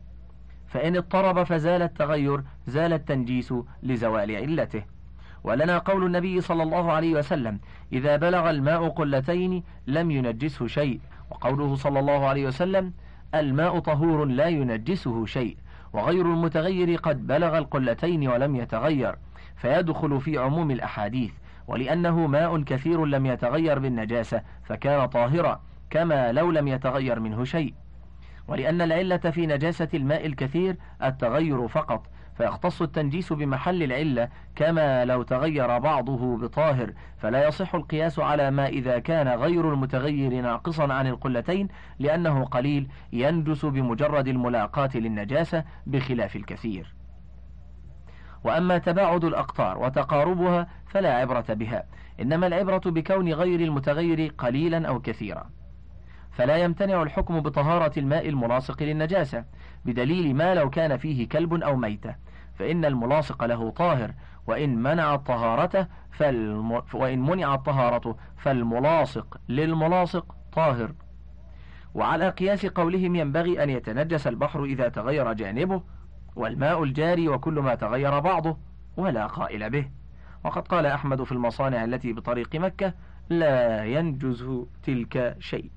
فإن 0.68 0.96
اضطرب 0.96 1.44
فزال 1.44 1.82
التغير 1.82 2.44
زال 2.68 2.94
التنجيس 2.94 3.54
لزوال 3.84 4.36
علته. 4.36 4.84
ولنا 5.44 5.78
قول 5.78 6.06
النبي 6.06 6.42
صلى 6.42 6.64
الله 6.64 6.92
عليه 6.92 7.14
وسلم 7.16 7.60
إذا 7.94 8.16
بلغ 8.16 8.50
الماء 8.50 8.90
قلتين 8.90 9.64
لم 9.88 10.12
ينجسه 10.12 10.68
شيء 10.68 11.00
وقوله 11.32 11.76
صلى 11.76 12.00
الله 12.00 12.28
عليه 12.28 12.48
وسلم 12.48 12.94
الماء 13.36 13.80
طهور 13.80 14.26
لا 14.26 14.48
ينجسه 14.48 15.26
شيء 15.26 15.58
وغير 15.94 16.26
المتغير 16.26 16.96
قد 16.96 17.28
بلغ 17.28 17.58
القلتين 17.58 18.28
ولم 18.28 18.56
يتغير 18.56 19.16
فيدخل 19.56 20.22
في 20.22 20.38
عموم 20.38 20.72
الأحاديث 20.72 21.32
ولأنه 21.68 22.28
ماء 22.28 22.62
كثير 22.64 23.06
لم 23.06 23.26
يتغير 23.26 23.80
بالنجاسة 23.80 24.42
فكان 24.64 25.06
طاهرا 25.06 25.62
كما 25.90 26.32
لو 26.32 26.52
لم 26.52 26.68
يتغير 26.68 27.20
منه 27.20 27.44
شيء. 27.44 27.74
ولأن 28.48 28.82
العلة 28.82 29.18
في 29.18 29.48
نجاسة 29.48 29.88
الماء 29.94 30.26
الكثير 30.26 30.78
التغير 31.04 31.68
فقط 31.68 32.08
فيختص 32.38 32.82
التنجيس 32.82 33.34
بمحل 33.34 33.84
العلة 33.84 34.30
كما 34.56 35.06
لو 35.06 35.24
تغير 35.24 35.78
بعضه 35.80 36.38
بطاهر 36.38 36.94
فلا 37.18 37.48
يصح 37.48 37.76
القياس 37.76 38.20
على 38.20 38.52
ما 38.52 38.68
إذا 38.68 39.00
كان 39.00 39.28
غير 39.28 39.74
المتغير 39.74 40.42
ناقصا 40.42 40.94
عن 40.94 41.08
القلتين 41.08 41.68
لأنه 42.00 42.46
قليل 42.46 42.88
ينجس 43.14 43.66
بمجرد 43.66 44.28
الملاقاة 44.28 44.90
للنجاسة 44.96 45.64
بخلاف 45.88 46.36
الكثير. 46.36 46.94
وأما 48.44 48.78
تباعد 48.78 49.24
الأقطار 49.24 49.78
وتقاربها 49.78 50.68
فلا 50.88 51.14
عبرة 51.16 51.46
بها 51.50 51.84
إنما 52.22 52.48
العبرة 52.48 52.82
بكون 52.86 53.34
غير 53.34 53.60
المتغير 53.60 54.34
قليلا 54.38 54.88
أو 54.88 55.00
كثيرا. 55.02 55.50
فلا 56.32 56.58
يمتنع 56.58 57.02
الحكم 57.02 57.40
بطهارة 57.40 58.00
الماء 58.00 58.30
الملاصق 58.30 58.84
للنجاسة 58.84 59.46
بدليل 59.86 60.36
ما 60.36 60.56
لو 60.56 60.70
كان 60.70 60.98
فيه 60.98 61.30
كلب 61.30 61.54
أو 61.54 61.76
ميتة. 61.76 62.16
فإن 62.56 62.86
الملاصق 62.86 63.44
له 63.44 63.70
طاهر 63.70 64.14
وإن 64.48 64.76
منع 64.76 65.16
طهارته 65.16 65.88
فالم... 66.12 66.72
وإن 66.94 67.20
منعت 67.20 67.66
طهارته 67.66 68.16
فالملاصق 68.38 69.38
للملاصق 69.50 70.36
طاهر. 70.54 70.94
وعلى 71.94 72.30
قياس 72.30 72.66
قولهم 72.66 73.16
ينبغي 73.16 73.64
أن 73.64 73.70
يتنجس 73.70 74.28
البحر 74.28 74.64
إذا 74.64 74.90
تغير 74.90 75.34
جانبه 75.34 75.84
والماء 76.36 76.84
الجاري 76.84 77.28
وكل 77.28 77.54
ما 77.54 77.76
تغير 77.76 78.20
بعضه 78.20 78.58
ولا 78.98 79.28
قائل 79.28 79.70
به. 79.70 79.90
وقد 80.44 80.68
قال 80.68 80.86
أحمد 80.86 81.24
في 81.24 81.32
المصانع 81.32 81.84
التي 81.84 82.14
بطريق 82.14 82.56
مكة 82.56 82.94
لا 83.30 83.86
ينجز 83.86 84.66
تلك 84.84 85.36
شيء. 85.40 85.72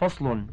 فصل. 0.00 0.46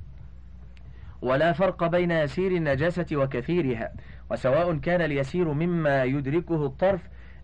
ولا 1.22 1.54
فرق 1.54 1.88
بين 1.88 2.12
يسير 2.12 2.52
النجاسة 2.52 3.06
وكثيرها 3.14 3.92
وسواء 4.32 4.78
كان 4.78 5.02
اليسير 5.02 5.54
مما 5.54 6.04
يدركه 6.04 6.66
الطرف 6.66 7.02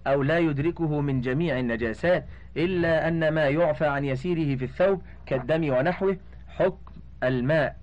أو 0.07 0.23
لا 0.23 0.39
يدركه 0.39 1.01
من 1.01 1.21
جميع 1.21 1.59
النجاسات 1.59 2.25
إلا 2.57 3.07
أن 3.07 3.29
ما 3.29 3.47
يعفى 3.47 3.85
عن 3.85 4.05
يسيره 4.05 4.55
في 4.55 4.65
الثوب 4.65 5.01
كالدم 5.25 5.69
ونحوه 5.73 6.17
حكم 6.47 6.93
الماء 7.23 7.77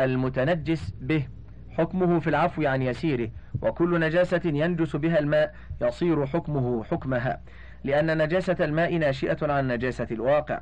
المتنجس 0.00 0.94
به 1.00 1.28
حكمه 1.70 2.20
في 2.20 2.30
العفو 2.30 2.66
عن 2.66 2.82
يسيره 2.82 3.30
وكل 3.62 4.00
نجاسة 4.00 4.40
ينجس 4.44 4.96
بها 4.96 5.18
الماء 5.18 5.54
يصير 5.82 6.26
حكمه 6.26 6.84
حكمها 6.84 7.40
لأن 7.84 8.18
نجاسة 8.22 8.56
الماء 8.60 8.96
ناشئة 8.96 9.52
عن 9.52 9.68
نجاسة 9.68 10.08
الواقع 10.10 10.60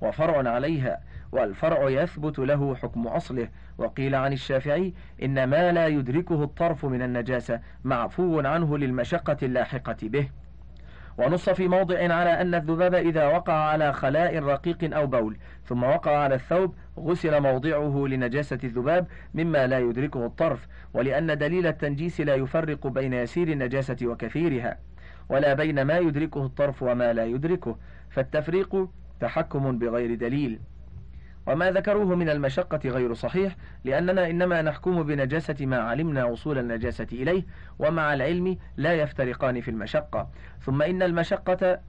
وفرع 0.00 0.50
عليها 0.50 1.00
والفرع 1.36 1.90
يثبت 1.90 2.38
له 2.38 2.74
حكم 2.74 3.06
أصله. 3.06 3.48
وقيل 3.78 4.14
عن 4.14 4.32
الشافعي 4.32 4.94
إن 5.22 5.44
ما 5.44 5.72
لا 5.72 5.86
يدركه 5.86 6.44
الطرف 6.44 6.84
من 6.84 7.02
النجاسة 7.02 7.60
معفو 7.84 8.40
عنه 8.40 8.78
للمشقة 8.78 9.36
اللاحقة 9.42 9.96
به. 10.02 10.28
ونص 11.18 11.50
في 11.50 11.68
موضع 11.68 12.14
على 12.14 12.40
أن 12.40 12.54
الذباب 12.54 12.94
إذا 12.94 13.26
وقع 13.26 13.52
على 13.52 13.92
خلاء 13.92 14.38
رقيق 14.38 14.96
أو 14.96 15.06
بول 15.06 15.36
ثم 15.64 15.82
وقع 15.82 16.18
على 16.18 16.34
الثوب 16.34 16.74
غسل 16.98 17.40
موضعه 17.40 18.06
لنجاسة 18.08 18.58
الذباب 18.64 19.06
مما 19.34 19.66
لا 19.66 19.78
يدركه 19.78 20.26
الطرف 20.26 20.68
ولأن 20.94 21.38
دليل 21.38 21.66
التنجيس 21.66 22.20
لا 22.20 22.34
يفرق 22.34 22.86
بين 22.86 23.12
يسير 23.12 23.48
النجاسة 23.48 23.96
وكثيرها. 24.02 24.78
ولا 25.28 25.54
بين 25.54 25.82
ما 25.82 25.98
يدركه 25.98 26.46
الطرف 26.46 26.82
وما 26.82 27.12
لا 27.12 27.24
يدركه 27.24 27.76
فالتفريق 28.10 28.88
تحكم 29.20 29.78
بغير 29.78 30.14
دليل. 30.14 30.60
وما 31.46 31.70
ذكروه 31.70 32.14
من 32.14 32.28
المشقة 32.28 32.80
غير 32.84 33.14
صحيح 33.14 33.56
لأننا 33.84 34.30
إنما 34.30 34.62
نحكم 34.62 35.02
بنجاسة 35.02 35.66
ما 35.66 35.78
علمنا 35.78 36.24
وصول 36.24 36.58
النجاسة 36.58 37.06
إليه 37.12 37.46
ومع 37.78 38.14
العلم 38.14 38.58
لا 38.76 38.94
يفترقان 38.94 39.60
في 39.60 39.70
المشقة. 39.70 40.30
ثم 40.60 40.82
إن 40.82 41.02
المشقة 41.02 41.80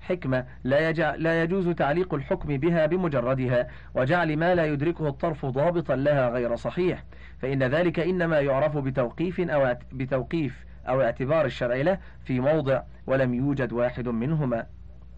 حكمة 0.00 0.46
لا, 0.64 0.88
يجع 0.88 1.14
لا 1.14 1.42
يجوز 1.42 1.68
تعليق 1.68 2.14
الحكم 2.14 2.56
بها 2.56 2.86
بمجردها 2.86 3.68
وجعل 3.94 4.36
ما 4.36 4.54
لا 4.54 4.66
يدركه 4.66 5.08
الطرف 5.08 5.46
ضابطا 5.46 5.96
لها 5.96 6.28
غير 6.28 6.56
صحيح. 6.56 7.04
فإن 7.38 7.62
ذلك 7.62 8.00
إنما 8.00 8.40
يعرف 8.40 8.76
بتوقيف 8.76 9.40
أو 9.40 9.76
بتوقيف 9.92 10.64
أو 10.88 11.02
اعتبار 11.02 11.44
الشرع 11.44 11.76
له 11.76 11.98
في 12.24 12.40
موضع 12.40 12.82
ولم 13.06 13.34
يوجد 13.34 13.72
واحد 13.72 14.08
منهما. 14.08 14.66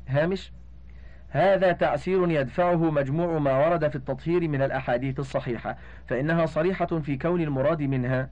هامش؟ 0.08 0.52
هذا 1.30 1.72
تعسير 1.72 2.30
يدفعه 2.30 2.90
مجموع 2.90 3.38
ما 3.38 3.66
ورد 3.66 3.88
في 3.88 3.96
التطهير 3.96 4.48
من 4.48 4.62
الأحاديث 4.62 5.20
الصحيحة 5.20 5.76
فإنها 6.06 6.46
صريحة 6.46 6.86
في 6.86 7.16
كون 7.16 7.40
المراد 7.40 7.82
منها 7.82 8.30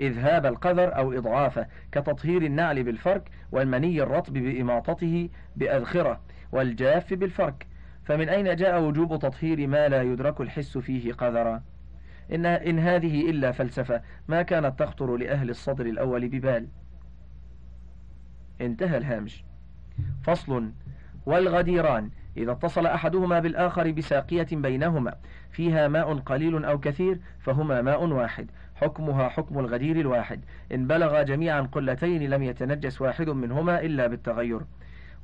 إذهاب 0.00 0.46
القذر 0.46 0.96
أو 0.96 1.12
إضعافه 1.12 1.66
كتطهير 1.92 2.42
النعل 2.42 2.82
بالفرك 2.82 3.30
والمني 3.52 4.02
الرطب 4.02 4.32
بإماطته 4.32 5.28
بأذخرة 5.56 6.20
والجاف 6.52 7.14
بالفرك. 7.14 7.66
فمن 8.04 8.28
أين 8.28 8.56
جاء 8.56 8.82
وجوب 8.82 9.18
تطهير 9.18 9.66
ما 9.66 9.88
لا 9.88 10.02
يدرك 10.02 10.40
الحس 10.40 10.78
فيه 10.78 11.12
قذرا؟ 11.12 11.62
إن, 12.32 12.46
إن 12.46 12.78
هذه 12.78 13.30
إلا 13.30 13.52
فلسفة 13.52 14.02
ما 14.28 14.42
كانت 14.42 14.78
تخطر 14.78 15.16
لأهل 15.16 15.50
الصدر 15.50 15.86
الأول 15.86 16.28
ببال. 16.28 16.68
انتهى 18.60 18.96
الهامش. 18.96 19.44
فصل 20.22 20.72
والغديران. 21.26 22.10
إذا 22.36 22.52
اتصل 22.52 22.86
أحدهما 22.86 23.40
بالآخر 23.40 23.90
بساقية 23.90 24.46
بينهما 24.52 25.14
فيها 25.50 25.88
ماء 25.88 26.14
قليل 26.14 26.64
أو 26.64 26.80
كثير 26.80 27.20
فهما 27.40 27.82
ماء 27.82 28.04
واحد. 28.04 28.50
حكمها 28.74 29.28
حكم 29.28 29.58
الغدير 29.58 30.00
الواحد. 30.00 30.44
إن 30.74 30.86
بلغ 30.86 31.22
جميعا 31.22 31.60
قلتين 31.60 32.30
لم 32.30 32.42
يتنجس 32.42 33.00
واحد 33.00 33.30
منهما 33.30 33.80
إلا 33.80 34.06
بالتغير. 34.06 34.60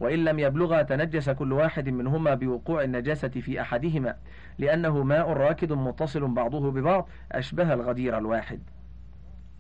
وإن 0.01 0.25
لم 0.25 0.39
يبلغا 0.39 0.83
تنجس 0.83 1.31
كل 1.31 1.53
واحد 1.53 1.89
منهما 1.89 2.35
بوقوع 2.35 2.83
النجاسة 2.83 3.29
في 3.29 3.61
أحدهما 3.61 4.17
لأنه 4.59 5.03
ماء 5.03 5.31
راكد 5.31 5.73
متصل 5.73 6.29
بعضه 6.29 6.71
ببعض 6.71 7.09
أشبه 7.33 7.75
الغدير 7.75 8.19
الواحد. 8.19 8.61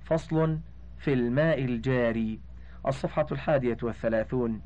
فصل 0.05 0.59
في 0.99 1.13
الماء 1.13 1.65
الجاري. 1.65 2.41
الصفحة 2.87 3.27
الحادية 3.33 3.77
والثلاثون. 3.83 4.61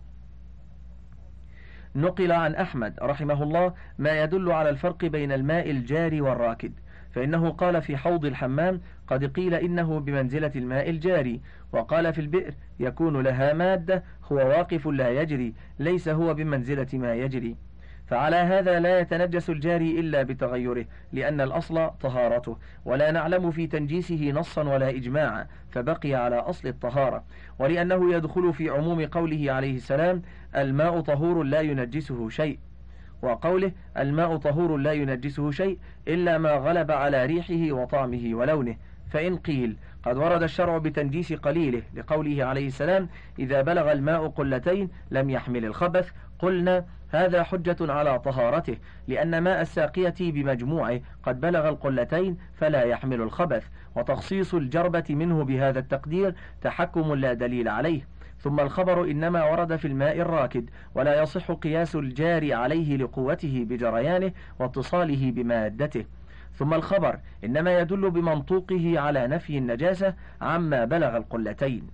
نقل 1.94 2.32
عن 2.32 2.54
أحمد 2.54 2.94
رحمه 3.02 3.42
الله 3.42 3.74
ما 3.98 4.22
يدل 4.22 4.52
على 4.52 4.70
الفرق 4.70 5.04
بين 5.04 5.32
الماء 5.32 5.70
الجاري 5.70 6.20
والراكد 6.20 6.72
فإنه 7.10 7.50
قال 7.50 7.82
في 7.82 7.96
حوض 7.96 8.24
الحمام 8.24 8.80
قد 9.06 9.24
قيل 9.24 9.54
إنه 9.54 10.00
بمنزلة 10.00 10.52
الماء 10.56 10.90
الجاري 10.90 11.40
وقال 11.72 12.12
في 12.12 12.20
البئر 12.20 12.54
يكون 12.80 13.20
لها 13.20 13.52
مادة 13.52 14.02
هو 14.32 14.36
واقف 14.36 14.86
لا 14.86 15.10
يجري 15.10 15.54
ليس 15.78 16.08
هو 16.08 16.34
بمنزلة 16.34 16.88
ما 16.92 17.14
يجري. 17.14 17.56
فعلى 18.06 18.36
هذا 18.36 18.80
لا 18.80 19.00
يتنجس 19.00 19.50
الجاري 19.50 20.00
إلا 20.00 20.22
بتغيره 20.22 20.84
لأن 21.12 21.40
الأصل 21.40 21.90
طهارته 22.00 22.56
ولا 22.84 23.10
نعلم 23.10 23.50
في 23.50 23.66
تنجيسه 23.66 24.30
نصا 24.30 24.62
ولا 24.62 24.90
إجماعا 24.90 25.46
فبقي 25.70 26.14
على 26.14 26.36
أصل 26.36 26.68
الطهارة 26.68 27.24
ولأنه 27.58 28.14
يدخل 28.14 28.52
في 28.52 28.70
عموم 28.70 29.06
قوله 29.06 29.52
عليه 29.52 29.76
السلام 29.76 30.22
الماء 30.56 31.00
طهور 31.00 31.42
لا 31.42 31.60
ينجسه 31.60 32.28
شيء. 32.28 32.58
وقوله 33.22 33.72
الماء 33.96 34.36
طهور 34.36 34.76
لا 34.76 34.92
ينجسه 34.92 35.50
شيء 35.50 35.78
إلا 36.08 36.38
ما 36.38 36.52
غلب 36.52 36.90
على 36.90 37.26
ريحه 37.26 37.72
وطعمه 37.72 38.30
ولونه. 38.32 38.76
فإن 39.12 39.36
قيل 39.36 39.76
قد 40.04 40.16
ورد 40.16 40.42
الشرع 40.42 40.78
بتنجيس 40.78 41.32
قليله 41.32 41.82
لقوله 41.94 42.44
عليه 42.44 42.66
السلام 42.66 43.08
إذا 43.38 43.62
بلغ 43.62 43.92
الماء 43.92 44.28
قلتين 44.28 44.88
لم 45.10 45.30
يحمل 45.30 45.64
الخبث 45.64 46.10
قلنا 46.38 46.84
هذا 47.10 47.42
حجة 47.42 47.92
على 47.92 48.18
طهارته 48.18 48.76
لأن 49.08 49.38
ماء 49.38 49.60
الساقية 49.60 50.14
بمجموعه 50.20 51.00
قد 51.22 51.40
بلغ 51.40 51.68
القلتين 51.68 52.36
فلا 52.54 52.82
يحمل 52.82 53.20
الخبث 53.20 53.64
وتخصيص 53.96 54.54
الجربة 54.54 55.04
منه 55.10 55.44
بهذا 55.44 55.78
التقدير 55.78 56.34
تحكم 56.62 57.14
لا 57.14 57.32
دليل 57.32 57.68
عليه 57.68 58.06
ثم 58.38 58.60
الخبر 58.60 59.04
إنما 59.04 59.44
ورد 59.44 59.76
في 59.76 59.88
الماء 59.88 60.20
الراكد 60.20 60.70
ولا 60.94 61.22
يصح 61.22 61.52
قياس 61.52 61.96
الجاري 61.96 62.54
عليه 62.54 62.96
لقوته 62.96 63.66
بجريانه 63.68 64.32
واتصاله 64.58 65.30
بمادته 65.30 66.04
ثم 66.54 66.74
الخبر 66.74 67.18
إنما 67.44 67.78
يدل 67.78 68.10
بمنطوقه 68.10 69.00
على 69.00 69.26
نفي 69.26 69.58
النجاسة 69.58 70.14
عما 70.40 70.84
بلغ 70.84 71.16
القلتين. 71.16 71.86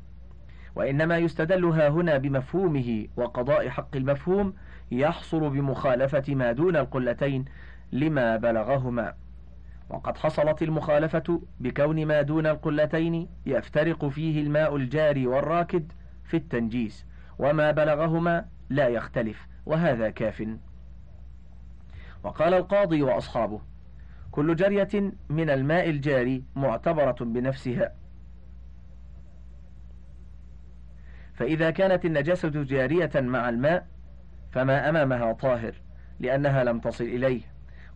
وإنما 0.76 1.18
يستدل 1.18 1.64
ها 1.64 1.88
هنا 1.88 2.18
بمفهومه 2.18 3.06
وقضاء 3.16 3.68
حق 3.68 3.96
المفهوم 3.96 4.54
يحصل 4.90 5.50
بمخالفة 5.50 6.34
ما 6.34 6.52
دون 6.52 6.76
القلتين 6.76 7.44
لما 7.92 8.36
بلغهما. 8.36 9.14
وقد 9.90 10.18
حصلت 10.18 10.62
المخالفة 10.62 11.42
بكون 11.60 12.06
ما 12.06 12.22
دون 12.22 12.46
القلتين 12.46 13.28
يفترق 13.46 14.08
فيه 14.08 14.42
الماء 14.42 14.76
الجاري 14.76 15.26
والراكد 15.26 15.92
في 16.24 16.36
التنجيس 16.36 17.06
وما 17.38 17.70
بلغهما 17.70 18.44
لا 18.70 18.88
يختلف 18.88 19.46
وهذا 19.66 20.10
كاف. 20.10 20.46
وقال 22.24 22.54
القاضي 22.54 23.02
وأصحابه 23.02 23.60
كل 24.38 24.56
جرية 24.56 25.12
من 25.28 25.50
الماء 25.50 25.90
الجاري 25.90 26.44
معتبرة 26.56 27.16
بنفسها. 27.20 27.92
فإذا 31.34 31.70
كانت 31.70 32.04
النجاسة 32.04 32.48
جارية 32.48 33.10
مع 33.14 33.48
الماء 33.48 33.86
فما 34.52 34.88
أمامها 34.88 35.32
طاهر 35.32 35.74
لأنها 36.20 36.64
لم 36.64 36.80
تصل 36.80 37.04
إليه 37.04 37.40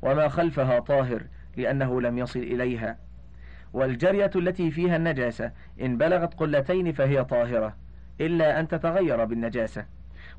وما 0.02 0.28
خلفها 0.28 0.78
طاهر 0.78 1.22
لأنه 1.56 2.00
لم 2.00 2.18
يصل 2.18 2.40
إليها. 2.40 2.98
والجرية 3.72 4.30
التي 4.36 4.70
فيها 4.70 4.96
النجاسة 4.96 5.52
إن 5.82 5.98
بلغت 5.98 6.34
قلتين 6.34 6.92
فهي 6.92 7.24
طاهرة 7.24 7.76
إلا 8.20 8.60
أن 8.60 8.68
تتغير 8.68 9.24
بالنجاسة. 9.24 9.86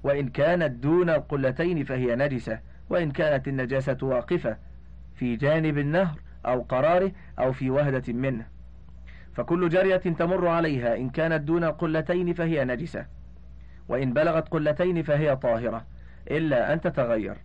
وإن 0.04 0.30
كانت 0.30 0.72
دون 0.84 1.10
القلتين 1.10 1.84
فهي 1.84 2.16
نجسة 2.16 2.60
وإن 2.90 3.12
كانت 3.12 3.48
النجاسة 3.48 3.98
واقفة 4.02 4.58
في 5.16 5.36
جانب 5.36 5.78
النهر 5.78 6.20
أو 6.46 6.62
قراره 6.62 7.12
أو 7.40 7.54
في 7.54 7.70
وهدة 7.70 8.14
منه. 8.14 8.46
فكل 9.34 9.70
جرية 9.70 9.96
تمر 9.96 10.48
عليها 10.48 10.96
إن 10.96 11.10
كانت 11.10 11.42
دون 11.44 11.64
القلتين 11.64 12.34
فهي 12.34 12.66
نجسة. 12.66 13.06
وإن 13.90 14.14
بلغت 14.14 14.50
قلتين 14.50 15.04
فهي 15.04 15.36
طاهرة 15.36 15.86
إلا 16.32 16.74
أن 16.74 16.82
تتغير. 16.82 17.38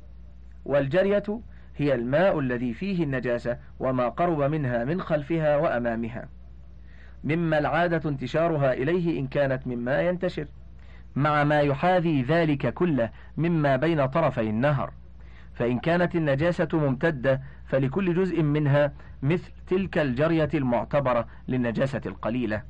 والجرية 0.65 1.41
هي 1.77 1.95
الماء 1.95 2.39
الذي 2.39 2.75
فيه 2.75 3.05
النجاسة 3.05 3.59
وما 3.81 4.09
قرب 4.09 4.43
منها 4.43 4.85
من 4.85 5.01
خلفها 5.01 5.57
وأمامها. 5.57 6.29
مما 7.25 7.59
العادة 7.59 8.11
انتشارها 8.11 8.73
إليه 8.73 9.21
إن 9.21 9.27
كانت 9.27 9.67
مما 9.67 10.01
ينتشر 10.01 10.47
مع 11.17 11.45
ما 11.45 11.61
يحاذي 11.61 12.23
ذلك 12.23 12.75
كله 12.75 13.11
مما 13.37 13.77
بين 13.77 14.07
طرفي 14.07 14.41
النهر. 14.41 14.93
فإن 15.59 15.79
كانت 15.79 16.17
النجاسة 16.17 16.69
ممتدة 16.73 17.41
فلكل 17.67 18.15
جزء 18.15 18.43
منها 18.43 18.93
مثل 19.23 19.53
تلك 19.67 19.99
الجرية 19.99 20.49
المعتبرة 20.55 21.27
للنجاسة 21.49 22.01
القليلة. 22.07 22.63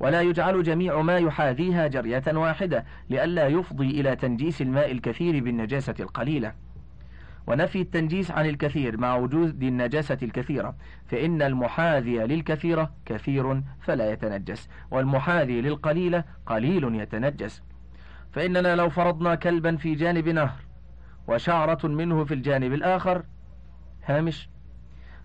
ولا 0.00 0.22
يجعل 0.22 0.62
جميع 0.62 1.02
ما 1.02 1.18
يحاذيها 1.18 1.86
جرية 1.86 2.22
واحدة 2.26 2.84
لئلا 3.10 3.48
يفضي 3.48 4.00
إلى 4.00 4.16
تنجيس 4.16 4.62
الماء 4.62 4.92
الكثير 4.92 5.44
بالنجاسة 5.44 5.94
القليلة. 6.00 6.52
ونفي 7.46 7.80
التنجيس 7.80 8.30
عن 8.30 8.46
الكثير 8.46 8.96
مع 8.96 9.16
وجود 9.16 9.62
النجاسة 9.62 10.18
الكثيرة 10.22 10.74
فإن 11.06 11.42
المحاذي 11.42 12.18
للكثيرة 12.18 12.90
كثير 13.06 13.62
فلا 13.80 14.12
يتنجس 14.12 14.68
والمحاذي 14.90 15.60
للقليلة 15.60 16.24
قليل 16.46 16.94
يتنجس. 16.94 17.62
فإننا 18.32 18.76
لو 18.76 18.90
فرضنا 18.90 19.34
كلبا 19.34 19.76
في 19.76 19.94
جانب 19.94 20.28
نهر 20.28 20.69
وشعرة 21.30 21.86
منه 21.86 22.24
في 22.24 22.34
الجانب 22.34 22.72
الآخر 22.72 23.22
هامش 24.04 24.48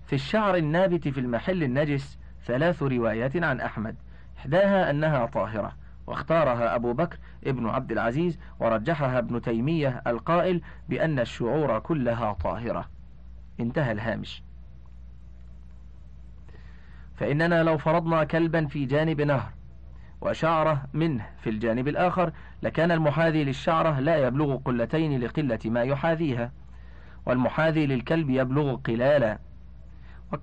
في 0.05 0.13
الشعر 0.13 0.55
النابت 0.55 1.07
في 1.07 1.19
المحل 1.19 1.63
النجس 1.63 2.17
ثلاث 2.45 2.83
روايات 2.83 3.43
عن 3.43 3.61
أحمد 3.61 3.95
إحداها 4.37 4.89
أنها 4.89 5.25
طاهرة 5.25 5.75
واختارها 6.07 6.75
أبو 6.75 6.93
بكر 6.93 7.17
ابن 7.47 7.69
عبد 7.69 7.91
العزيز 7.91 8.39
ورجحها 8.59 9.19
ابن 9.19 9.41
تيمية 9.41 10.01
القائل 10.07 10.61
بأن 10.89 11.19
الشعور 11.19 11.79
كلها 11.79 12.33
طاهرة. 12.33 12.89
انتهى 13.59 13.91
الهامش. 13.91 14.43
فإننا 17.15 17.63
لو 17.63 17.77
فرضنا 17.77 18.23
كلبا 18.23 18.65
في 18.65 18.85
جانب 18.85 19.21
نهر 19.21 19.51
وشعرة 20.25 20.83
منه 20.93 21.25
في 21.41 21.49
الجانب 21.49 21.87
الآخر 21.87 22.31
لكان 22.63 22.91
المحاذي 22.91 23.43
للشعرة 23.43 23.99
لا 23.99 24.15
يبلغ 24.15 24.55
قلتين 24.55 25.21
لقلة 25.21 25.59
ما 25.65 25.81
يحاذيها 25.83 26.51
والمحاذي 27.25 27.85
للكلب 27.85 28.29
يبلغ 28.29 28.75
قلالا. 28.75 29.37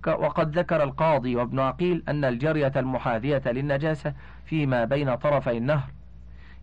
وقد 0.07 0.59
ذكر 0.59 0.83
القاضي 0.83 1.37
وابن 1.37 1.61
عقيل 1.61 2.05
أن 2.09 2.25
الجرية 2.25 2.73
المحاذية 2.77 3.43
للنجاسة 3.47 4.15
فيما 4.45 4.85
بين 4.85 5.15
طرفي 5.15 5.57
النهر 5.57 5.91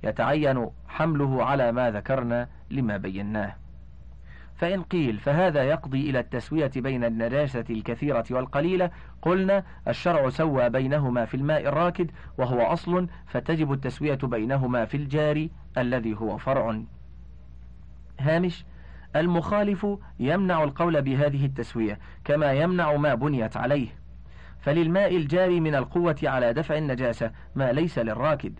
يتعين 0.03 0.69
حمله 0.87 1.45
على 1.45 1.71
ما 1.71 1.91
ذكرنا 1.91 2.47
لما 2.71 2.97
بيناه. 2.97 3.55
فإن 4.59 4.83
قيل 4.83 5.17
فهذا 5.19 5.63
يقضي 5.63 6.09
إلى 6.09 6.19
التسوية 6.19 6.71
بين 6.75 7.03
النجاسة 7.03 7.65
الكثيرة 7.69 8.25
والقليلة 8.31 8.91
قلنا 9.21 9.63
الشرع 9.87 10.29
سوى 10.29 10.69
بينهما 10.69 11.25
في 11.25 11.37
الماء 11.37 11.67
الراكد 11.67 12.11
وهو 12.37 12.61
أصل 12.61 13.07
فتجب 13.27 13.71
التسوية 13.71 14.19
بينهما 14.23 14.85
في 14.85 14.97
الجاري 14.97 15.51
الذي 15.77 16.15
هو 16.17 16.37
فرع. 16.37 16.81
هامش 18.19 18.65
المخالف 19.15 19.87
يمنع 20.19 20.63
القول 20.63 21.01
بهذه 21.01 21.45
التسوية 21.45 21.99
كما 22.23 22.51
يمنع 22.51 22.95
ما 22.95 23.15
بنيت 23.15 23.57
عليه. 23.57 23.87
فللماء 24.59 25.15
الجاري 25.15 25.59
من 25.59 25.75
القوة 25.75 26.17
على 26.23 26.53
دفع 26.53 26.77
النجاسة 26.77 27.31
ما 27.55 27.71
ليس 27.71 27.99
للراكد. 27.99 28.59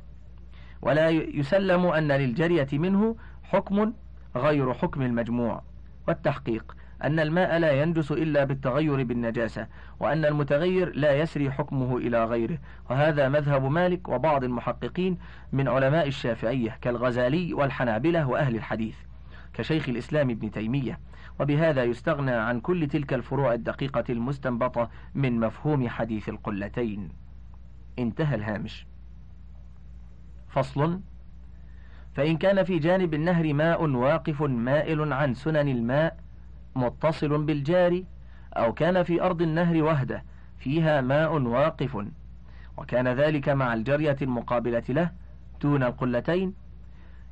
ولا 0.82 1.10
يسلم 1.10 1.86
أن 1.86 2.12
للجرية 2.12 2.68
منه 2.74 3.16
حكم 3.44 3.94
غير 4.36 4.74
حكم 4.74 5.02
المجموع. 5.02 5.69
والتحقيق 6.10 6.76
أن 7.04 7.20
الماء 7.20 7.58
لا 7.58 7.72
ينجس 7.72 8.12
إلا 8.12 8.44
بالتغير 8.44 9.04
بالنجاسة 9.04 9.68
وأن 10.00 10.26
المتغير 10.26 10.96
لا 10.96 11.14
يسري 11.14 11.52
حكمه 11.52 11.98
إلى 11.98 12.26
غيره. 12.26 12.58
وهذا 12.90 13.30
مذهب 13.30 13.64
مالك 13.64 14.10
وبعض 14.10 14.44
المحققين 14.44 15.18
من 15.52 15.68
علماء 15.68 16.08
الشافعية 16.08 16.78
كالغزالي 16.82 17.54
والحنابلة 17.54 18.28
وأهل 18.28 18.56
الحديث 18.56 18.98
كشيخ 19.54 19.90
الإسلام 19.90 20.30
ابن 20.30 20.52
تيمية. 20.52 21.00
وبهذا 21.40 21.84
يستغنى 21.84 22.32
عن 22.32 22.60
كل 22.60 22.88
تلك 22.88 23.14
الفروع 23.14 23.54
الدقيقة 23.54 24.04
المستنبطة 24.10 24.90
من 25.16 25.40
مفهوم 25.40 25.90
حديث 25.90 26.30
القلتين. 26.30 27.10
انتهى 28.00 28.36
الهامش. 28.36 28.86
فصل 30.50 31.00
فإن 32.20 32.38
كان 32.38 32.64
في 32.64 32.80
جانب 32.80 33.14
النهر 33.14 33.54
ماء 33.54 33.90
واقف 33.90 34.42
مائل 34.42 35.14
عن 35.14 35.34
سنن 35.34 35.68
الماء 35.70 36.18
متصل 36.76 37.44
بالجاري 37.44 38.06
أو 38.54 38.74
كان 38.74 39.04
في 39.04 39.22
أرض 39.22 39.42
النهر 39.42 39.84
وهدة 39.84 40.24
فيها 40.58 41.02
ماء 41.02 41.42
واقف 41.42 42.06
وكان 42.78 43.08
ذلك 43.08 43.50
مع 43.50 43.74
الجرية 43.74 44.16
المقابلة 44.22 44.84
له 44.90 45.12
دون 45.62 45.84
القلتين 45.84 46.54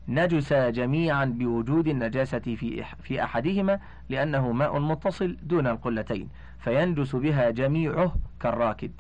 نجس 0.08 0.54
جميعا 0.54 1.26
بوجود 1.26 1.88
النجاسة 1.88 2.40
في 2.40 2.84
في 3.04 3.24
أحدهما 3.24 3.80
لأنه 4.10 4.52
ماء 4.52 4.80
متصل 4.80 5.38
دون 5.44 5.68
القلتين 5.68 6.30
فينجس 6.60 7.16
بها 7.16 7.50
جميعه 7.50 8.16
كالراكد. 8.40 8.92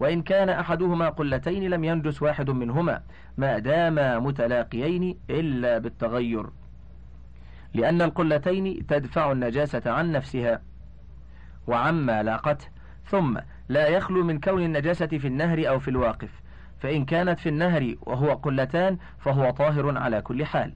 وإن 0.00 0.22
كان 0.22 0.48
أحدهما 0.48 1.08
قلتين 1.08 1.70
لم 1.70 1.84
ينجس 1.84 2.22
واحد 2.22 2.50
منهما 2.50 3.02
ما 3.36 3.58
داما 3.58 4.18
متلاقيين 4.18 5.18
إلا 5.30 5.78
بالتغير. 5.78 6.46
لأن 7.74 8.02
القلتين 8.02 8.86
تدفع 8.86 9.32
النجاسة 9.32 9.82
عن 9.86 10.12
نفسها 10.12 10.62
وعما 11.66 12.22
لاقته. 12.22 12.66
ثم 13.06 13.38
لا 13.68 13.88
يخلو 13.88 14.24
من 14.24 14.40
كون 14.40 14.62
النجاسة 14.62 15.06
في 15.06 15.26
النهر 15.26 15.68
أو 15.68 15.78
في 15.78 15.88
الواقف 15.88 16.30
فإن 16.78 17.04
كانت 17.04 17.38
في 17.38 17.48
النهر 17.48 17.94
وهو 18.02 18.32
قلتان 18.32 18.98
فهو 19.18 19.50
طاهر 19.50 19.98
على 19.98 20.22
كل 20.22 20.44
حال. 20.44 20.72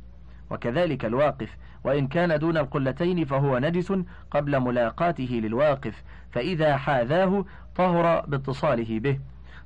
وكذلك 0.50 1.04
الواقف 1.04 1.56
وإن 1.84 2.06
كان 2.06 2.38
دون 2.38 2.56
القلتين 2.56 3.24
فهو 3.24 3.58
نجس 3.58 3.92
قبل 4.30 4.60
ملاقاته 4.60 5.40
للواقف 5.44 6.02
فإذا 6.30 6.76
حاذاه 6.76 7.44
طهر 7.76 8.20
باتصاله 8.26 8.98
به 8.98 9.18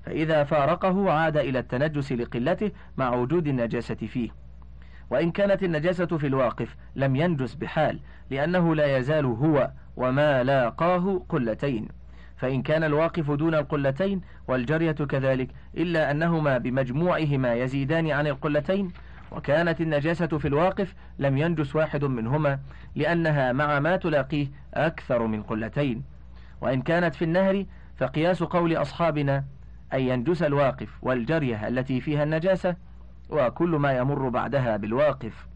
فإذا 0.06 0.44
فارقه 0.44 1.12
عاد 1.12 1.36
إلى 1.36 1.58
التنجس 1.58 2.12
لقلته 2.12 2.70
مع 2.96 3.14
وجود 3.14 3.46
النجاسة 3.48 3.94
فيه. 3.94 4.30
وإن 5.10 5.30
كانت 5.30 5.62
النجاسة 5.62 6.06
في 6.06 6.26
الواقف 6.26 6.76
لم 6.96 7.16
ينجس 7.16 7.54
بحال 7.54 8.00
لأنه 8.30 8.74
لا 8.74 8.98
يزال 8.98 9.24
هو 9.24 9.70
وما 9.96 10.42
لاقاه 10.42 11.22
قلتين. 11.28 11.88
فإن 12.36 12.62
كان 12.62 12.84
الواقف 12.84 13.30
دون 13.30 13.54
القلتين 13.54 14.20
والجرية 14.48 14.92
كذلك 14.92 15.48
إلا 15.76 16.10
أنهما 16.10 16.58
بمجموعهما 16.58 17.54
يزيدان 17.54 18.10
عن 18.10 18.26
القلتين 18.26 18.92
وكانت 19.32 19.80
النجاسة 19.80 20.26
في 20.26 20.48
الواقف 20.48 20.94
لم 21.18 21.38
ينجس 21.38 21.76
واحد 21.76 22.04
منهما 22.04 22.58
لأنها 22.94 23.52
مع 23.52 23.80
ما 23.80 23.96
تلاقيه 23.96 24.46
أكثر 24.74 25.26
من 25.26 25.42
قلتين. 25.42 26.02
وإن 26.60 26.82
كانت 26.82 27.14
في 27.14 27.24
النهر 27.24 27.64
فقياس 27.96 28.42
قول 28.42 28.76
أصحابنا 28.76 29.44
أن 29.92 30.00
ينجس 30.00 30.42
الواقف 30.42 30.88
والجرية 31.02 31.68
التي 31.68 32.00
فيها 32.00 32.22
النجاسة 32.22 32.76
وكل 33.30 33.68
ما 33.68 33.92
يمر 33.92 34.28
بعدها 34.28 34.76
بالواقف. 34.76 35.46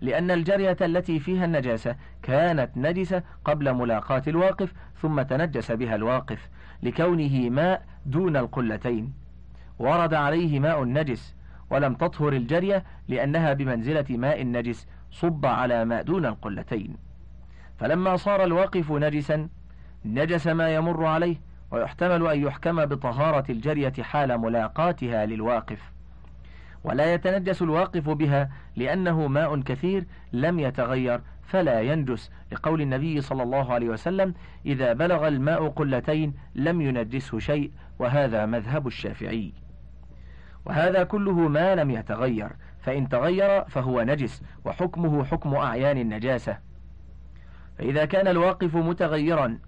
لأن 0.00 0.30
الجرية 0.30 0.76
التي 0.80 1.20
فيها 1.20 1.44
النجاسة 1.44 1.96
كانت 2.22 2.70
نجسة 2.76 3.22
قبل 3.44 3.74
ملاقاة 3.74 4.22
الواقف 4.26 4.72
ثم 5.02 5.22
تنجس 5.22 5.72
بها 5.72 5.94
الواقف 5.94 6.48
لكونه 6.82 7.50
ماء 7.50 7.82
دون 8.06 8.36
القلتين. 8.36 9.12
ورد 9.78 10.14
عليه 10.14 10.60
ماء 10.60 10.84
نجس 10.84 11.34
ولم 11.70 11.94
تطهر 11.94 12.32
الجرية 12.32 12.84
لأنها 13.08 13.52
بمنزلة 13.52 14.04
ماء 14.10 14.42
النجس 14.42 14.86
صب 15.10 15.46
على 15.46 15.84
ماء 15.84 16.02
دون 16.02 16.26
القلتين. 16.26 16.96
فلما 17.78 18.16
صار 18.16 18.44
الواقف 18.44 18.92
نجسا 18.92 19.48
نجس 20.04 20.46
ما 20.46 20.74
يمر 20.74 21.04
عليه 21.04 21.36
ويحتمل 21.70 22.26
أن 22.26 22.42
يحكم 22.42 22.84
بطهارة 22.84 23.44
الجرية 23.50 23.92
حال 24.02 24.38
ملاقاتها 24.38 25.26
للواقف. 25.26 25.92
ولا 26.84 27.14
يتنجس 27.14 27.62
الواقف 27.62 28.08
بها 28.08 28.50
لأنه 28.76 29.26
ماء 29.26 29.60
كثير 29.60 30.04
لم 30.32 30.60
يتغير 30.60 31.20
فلا 31.42 31.80
ينجس 31.80 32.30
لقول 32.52 32.80
النبي 32.80 33.20
صلى 33.20 33.42
الله 33.42 33.72
عليه 33.72 33.88
وسلم 33.88 34.34
إذا 34.66 34.92
بلغ 34.92 35.28
الماء 35.28 35.68
قلتين 35.68 36.34
لم 36.54 36.80
ينجسه 36.80 37.38
شيء 37.38 37.70
وهذا 37.98 38.46
مذهب 38.46 38.86
الشافعي. 38.86 39.52
وهذا 40.66 41.04
كله 41.04 41.32
ما 41.32 41.74
لم 41.74 41.90
يتغير 41.90 42.50
فإن 42.80 43.08
تغير 43.08 43.64
فهو 43.64 44.02
نجس 44.02 44.42
وحكمه 44.64 45.24
حكم 45.24 45.54
أعيان 45.54 45.98
النجاسة. 45.98 46.58
فإذا 47.78 48.04
كان 48.04 48.28
الواقف 48.28 48.76
متغيرا 48.76 49.58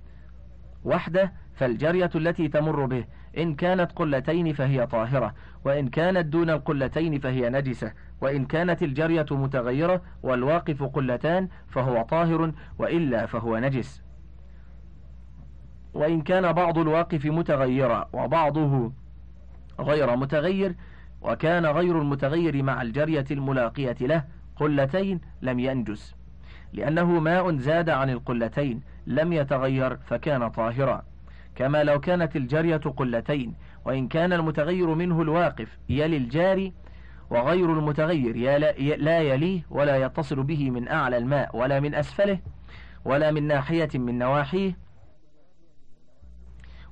وحده 0.85 1.33
فالجرية 1.55 2.11
التي 2.15 2.49
تمر 2.49 2.85
به 2.87 3.05
إن 3.39 3.55
كانت 3.55 3.93
قلتين 3.93 4.53
فهي 4.53 4.87
طاهرة 4.87 5.35
وإن 5.65 5.89
كانت 5.89 6.27
دون 6.27 6.51
القلتين 6.51 7.19
فهي 7.19 7.51
نجسة 7.51 7.93
وإن 8.21 8.45
كانت 8.45 8.83
الجرية 8.83 9.27
متغيرة 9.31 10.03
والواقف 10.23 10.83
قلتان 10.83 11.49
فهو 11.69 12.03
طاهر 12.03 12.53
وإلا 12.79 13.27
فهو 13.27 13.59
نجس. 13.59 14.03
وإن 15.95 16.23
كان 16.23 16.53
بعض 16.53 16.79
الواقف 16.79 17.27
متغيرا 17.27 18.09
وبعضه 18.13 18.93
غير 19.81 20.17
متغير 20.17 20.75
وكان 21.23 21.67
غير 21.67 22.01
المتغير 22.01 22.63
مع 22.63 22.83
الجرية 22.83 23.25
الملاقية 23.31 23.97
له 24.01 24.25
قلتين 24.57 25.21
لم 25.43 25.59
ينجس 25.59 26.15
لأنه 26.73 27.05
ماء 27.21 27.57
زاد 27.57 27.91
عن 27.91 28.11
القلتين 28.11 28.81
لم 29.07 29.33
يتغير 29.33 29.97
فكان 29.97 30.49
طاهرا. 30.49 31.03
كما 31.55 31.85
لو 31.85 32.01
كانت 32.01 32.37
الجرية 32.37 32.77
قلتين 32.77 33.55
وإن 33.85 34.09
كان 34.09 34.33
المتغير 34.33 34.95
منه 34.95 35.23
الواقف 35.23 35.79
يلي 35.89 36.17
الجاري 36.17 36.73
وغير 37.31 37.73
المتغير 37.73 38.37
لا 38.97 39.21
يليه 39.21 39.63
ولا 39.71 39.97
يتصل 39.97 40.43
به 40.43 40.71
من 40.71 40.89
أعلى 40.89 41.17
الماء 41.17 41.57
ولا 41.57 41.81
من 41.81 41.95
أسفله 41.95 42.39
ولا 43.05 43.31
من 43.31 43.47
ناحية 43.47 43.89
من 43.95 44.19
نواحيه 44.19 44.77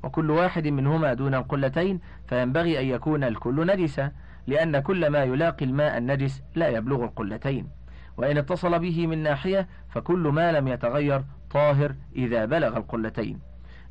وكل 0.04 0.30
واحد 0.30 0.68
منهما 0.68 1.14
دون 1.14 1.34
القلتين 1.34 2.00
فينبغي 2.26 2.80
أن 2.80 2.86
يكون 2.86 3.24
الكل 3.24 3.66
نجسا 3.66 4.12
لأن 4.46 4.78
كل 4.78 5.06
ما 5.10 5.24
يلاقي 5.24 5.64
الماء 5.64 5.98
النجس 5.98 6.42
لا 6.54 6.68
يبلغ 6.68 7.04
القلتين. 7.04 7.68
وإن 8.16 8.38
اتصل 8.38 8.78
به 8.78 9.06
من 9.06 9.18
ناحية 9.18 9.68
فكل 9.88 10.18
ما 10.18 10.52
لم 10.52 10.68
يتغير 10.68 11.24
طاهر 11.50 11.94
إذا 12.16 12.44
بلغ 12.44 12.76
القلتين 12.76 13.38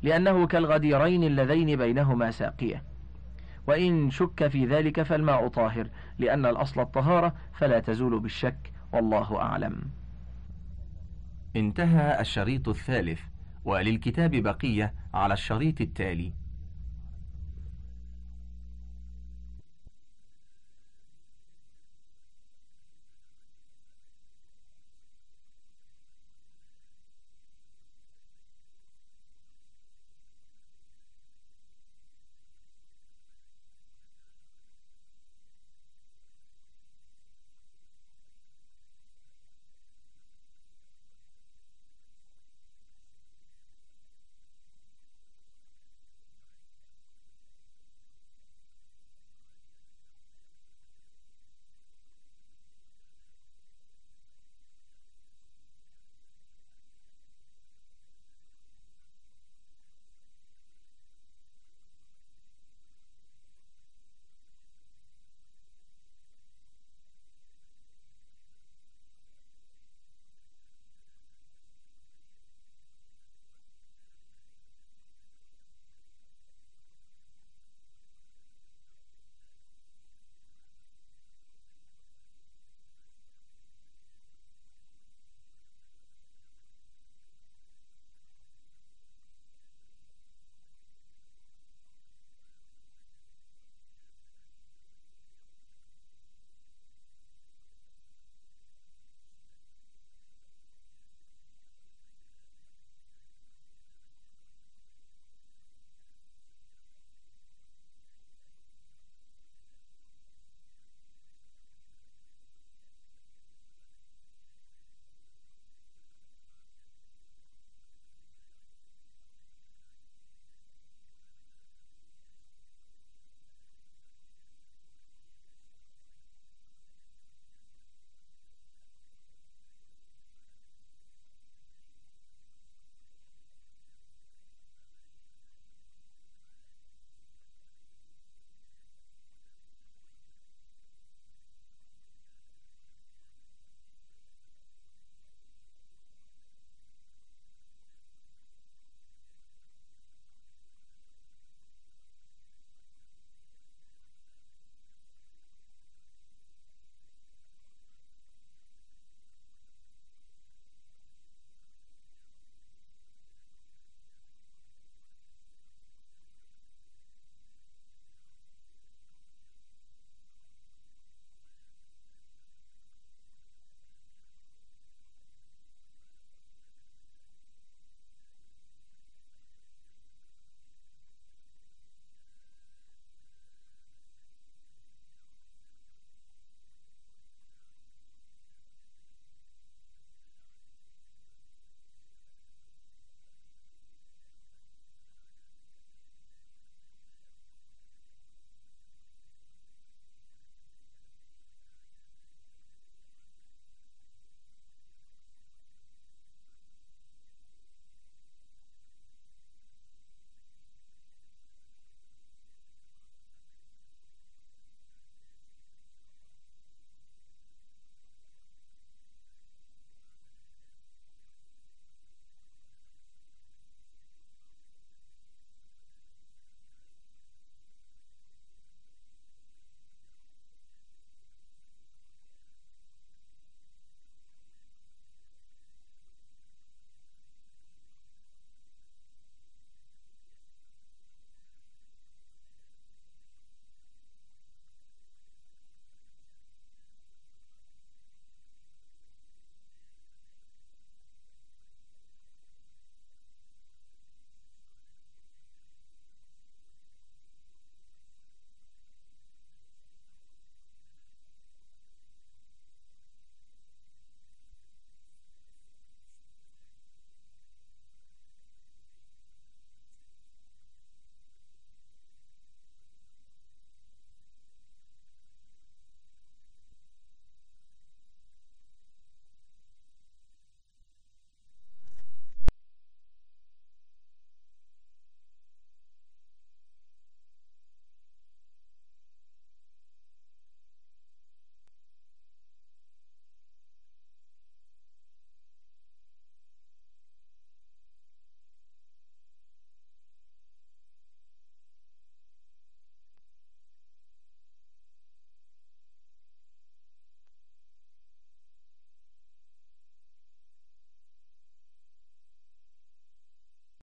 لأنه 0.02 0.46
كالغديرين 0.46 1.24
اللذين 1.24 1.76
بينهما 1.76 2.30
ساقية. 2.30 2.82
وإن 3.66 4.10
شك 4.10 4.46
في 4.48 4.66
ذلك 4.66 5.02
فالماء 5.02 5.48
طاهر 5.48 5.88
لأن 6.18 6.46
الأصل 6.46 6.80
الطهارة 6.80 7.34
فلا 7.52 7.78
تزول 7.78 8.20
بالشك 8.20 8.72
والله 8.92 9.40
أعلم. 9.40 9.80
انتهى 11.56 12.20
الشريط 12.20 12.68
الثالث. 12.68 13.20
وللكتاب 13.64 14.30
بقية 14.30 14.94
على 15.14 15.34
الشريط 15.34 15.80
التالي. 15.80 16.32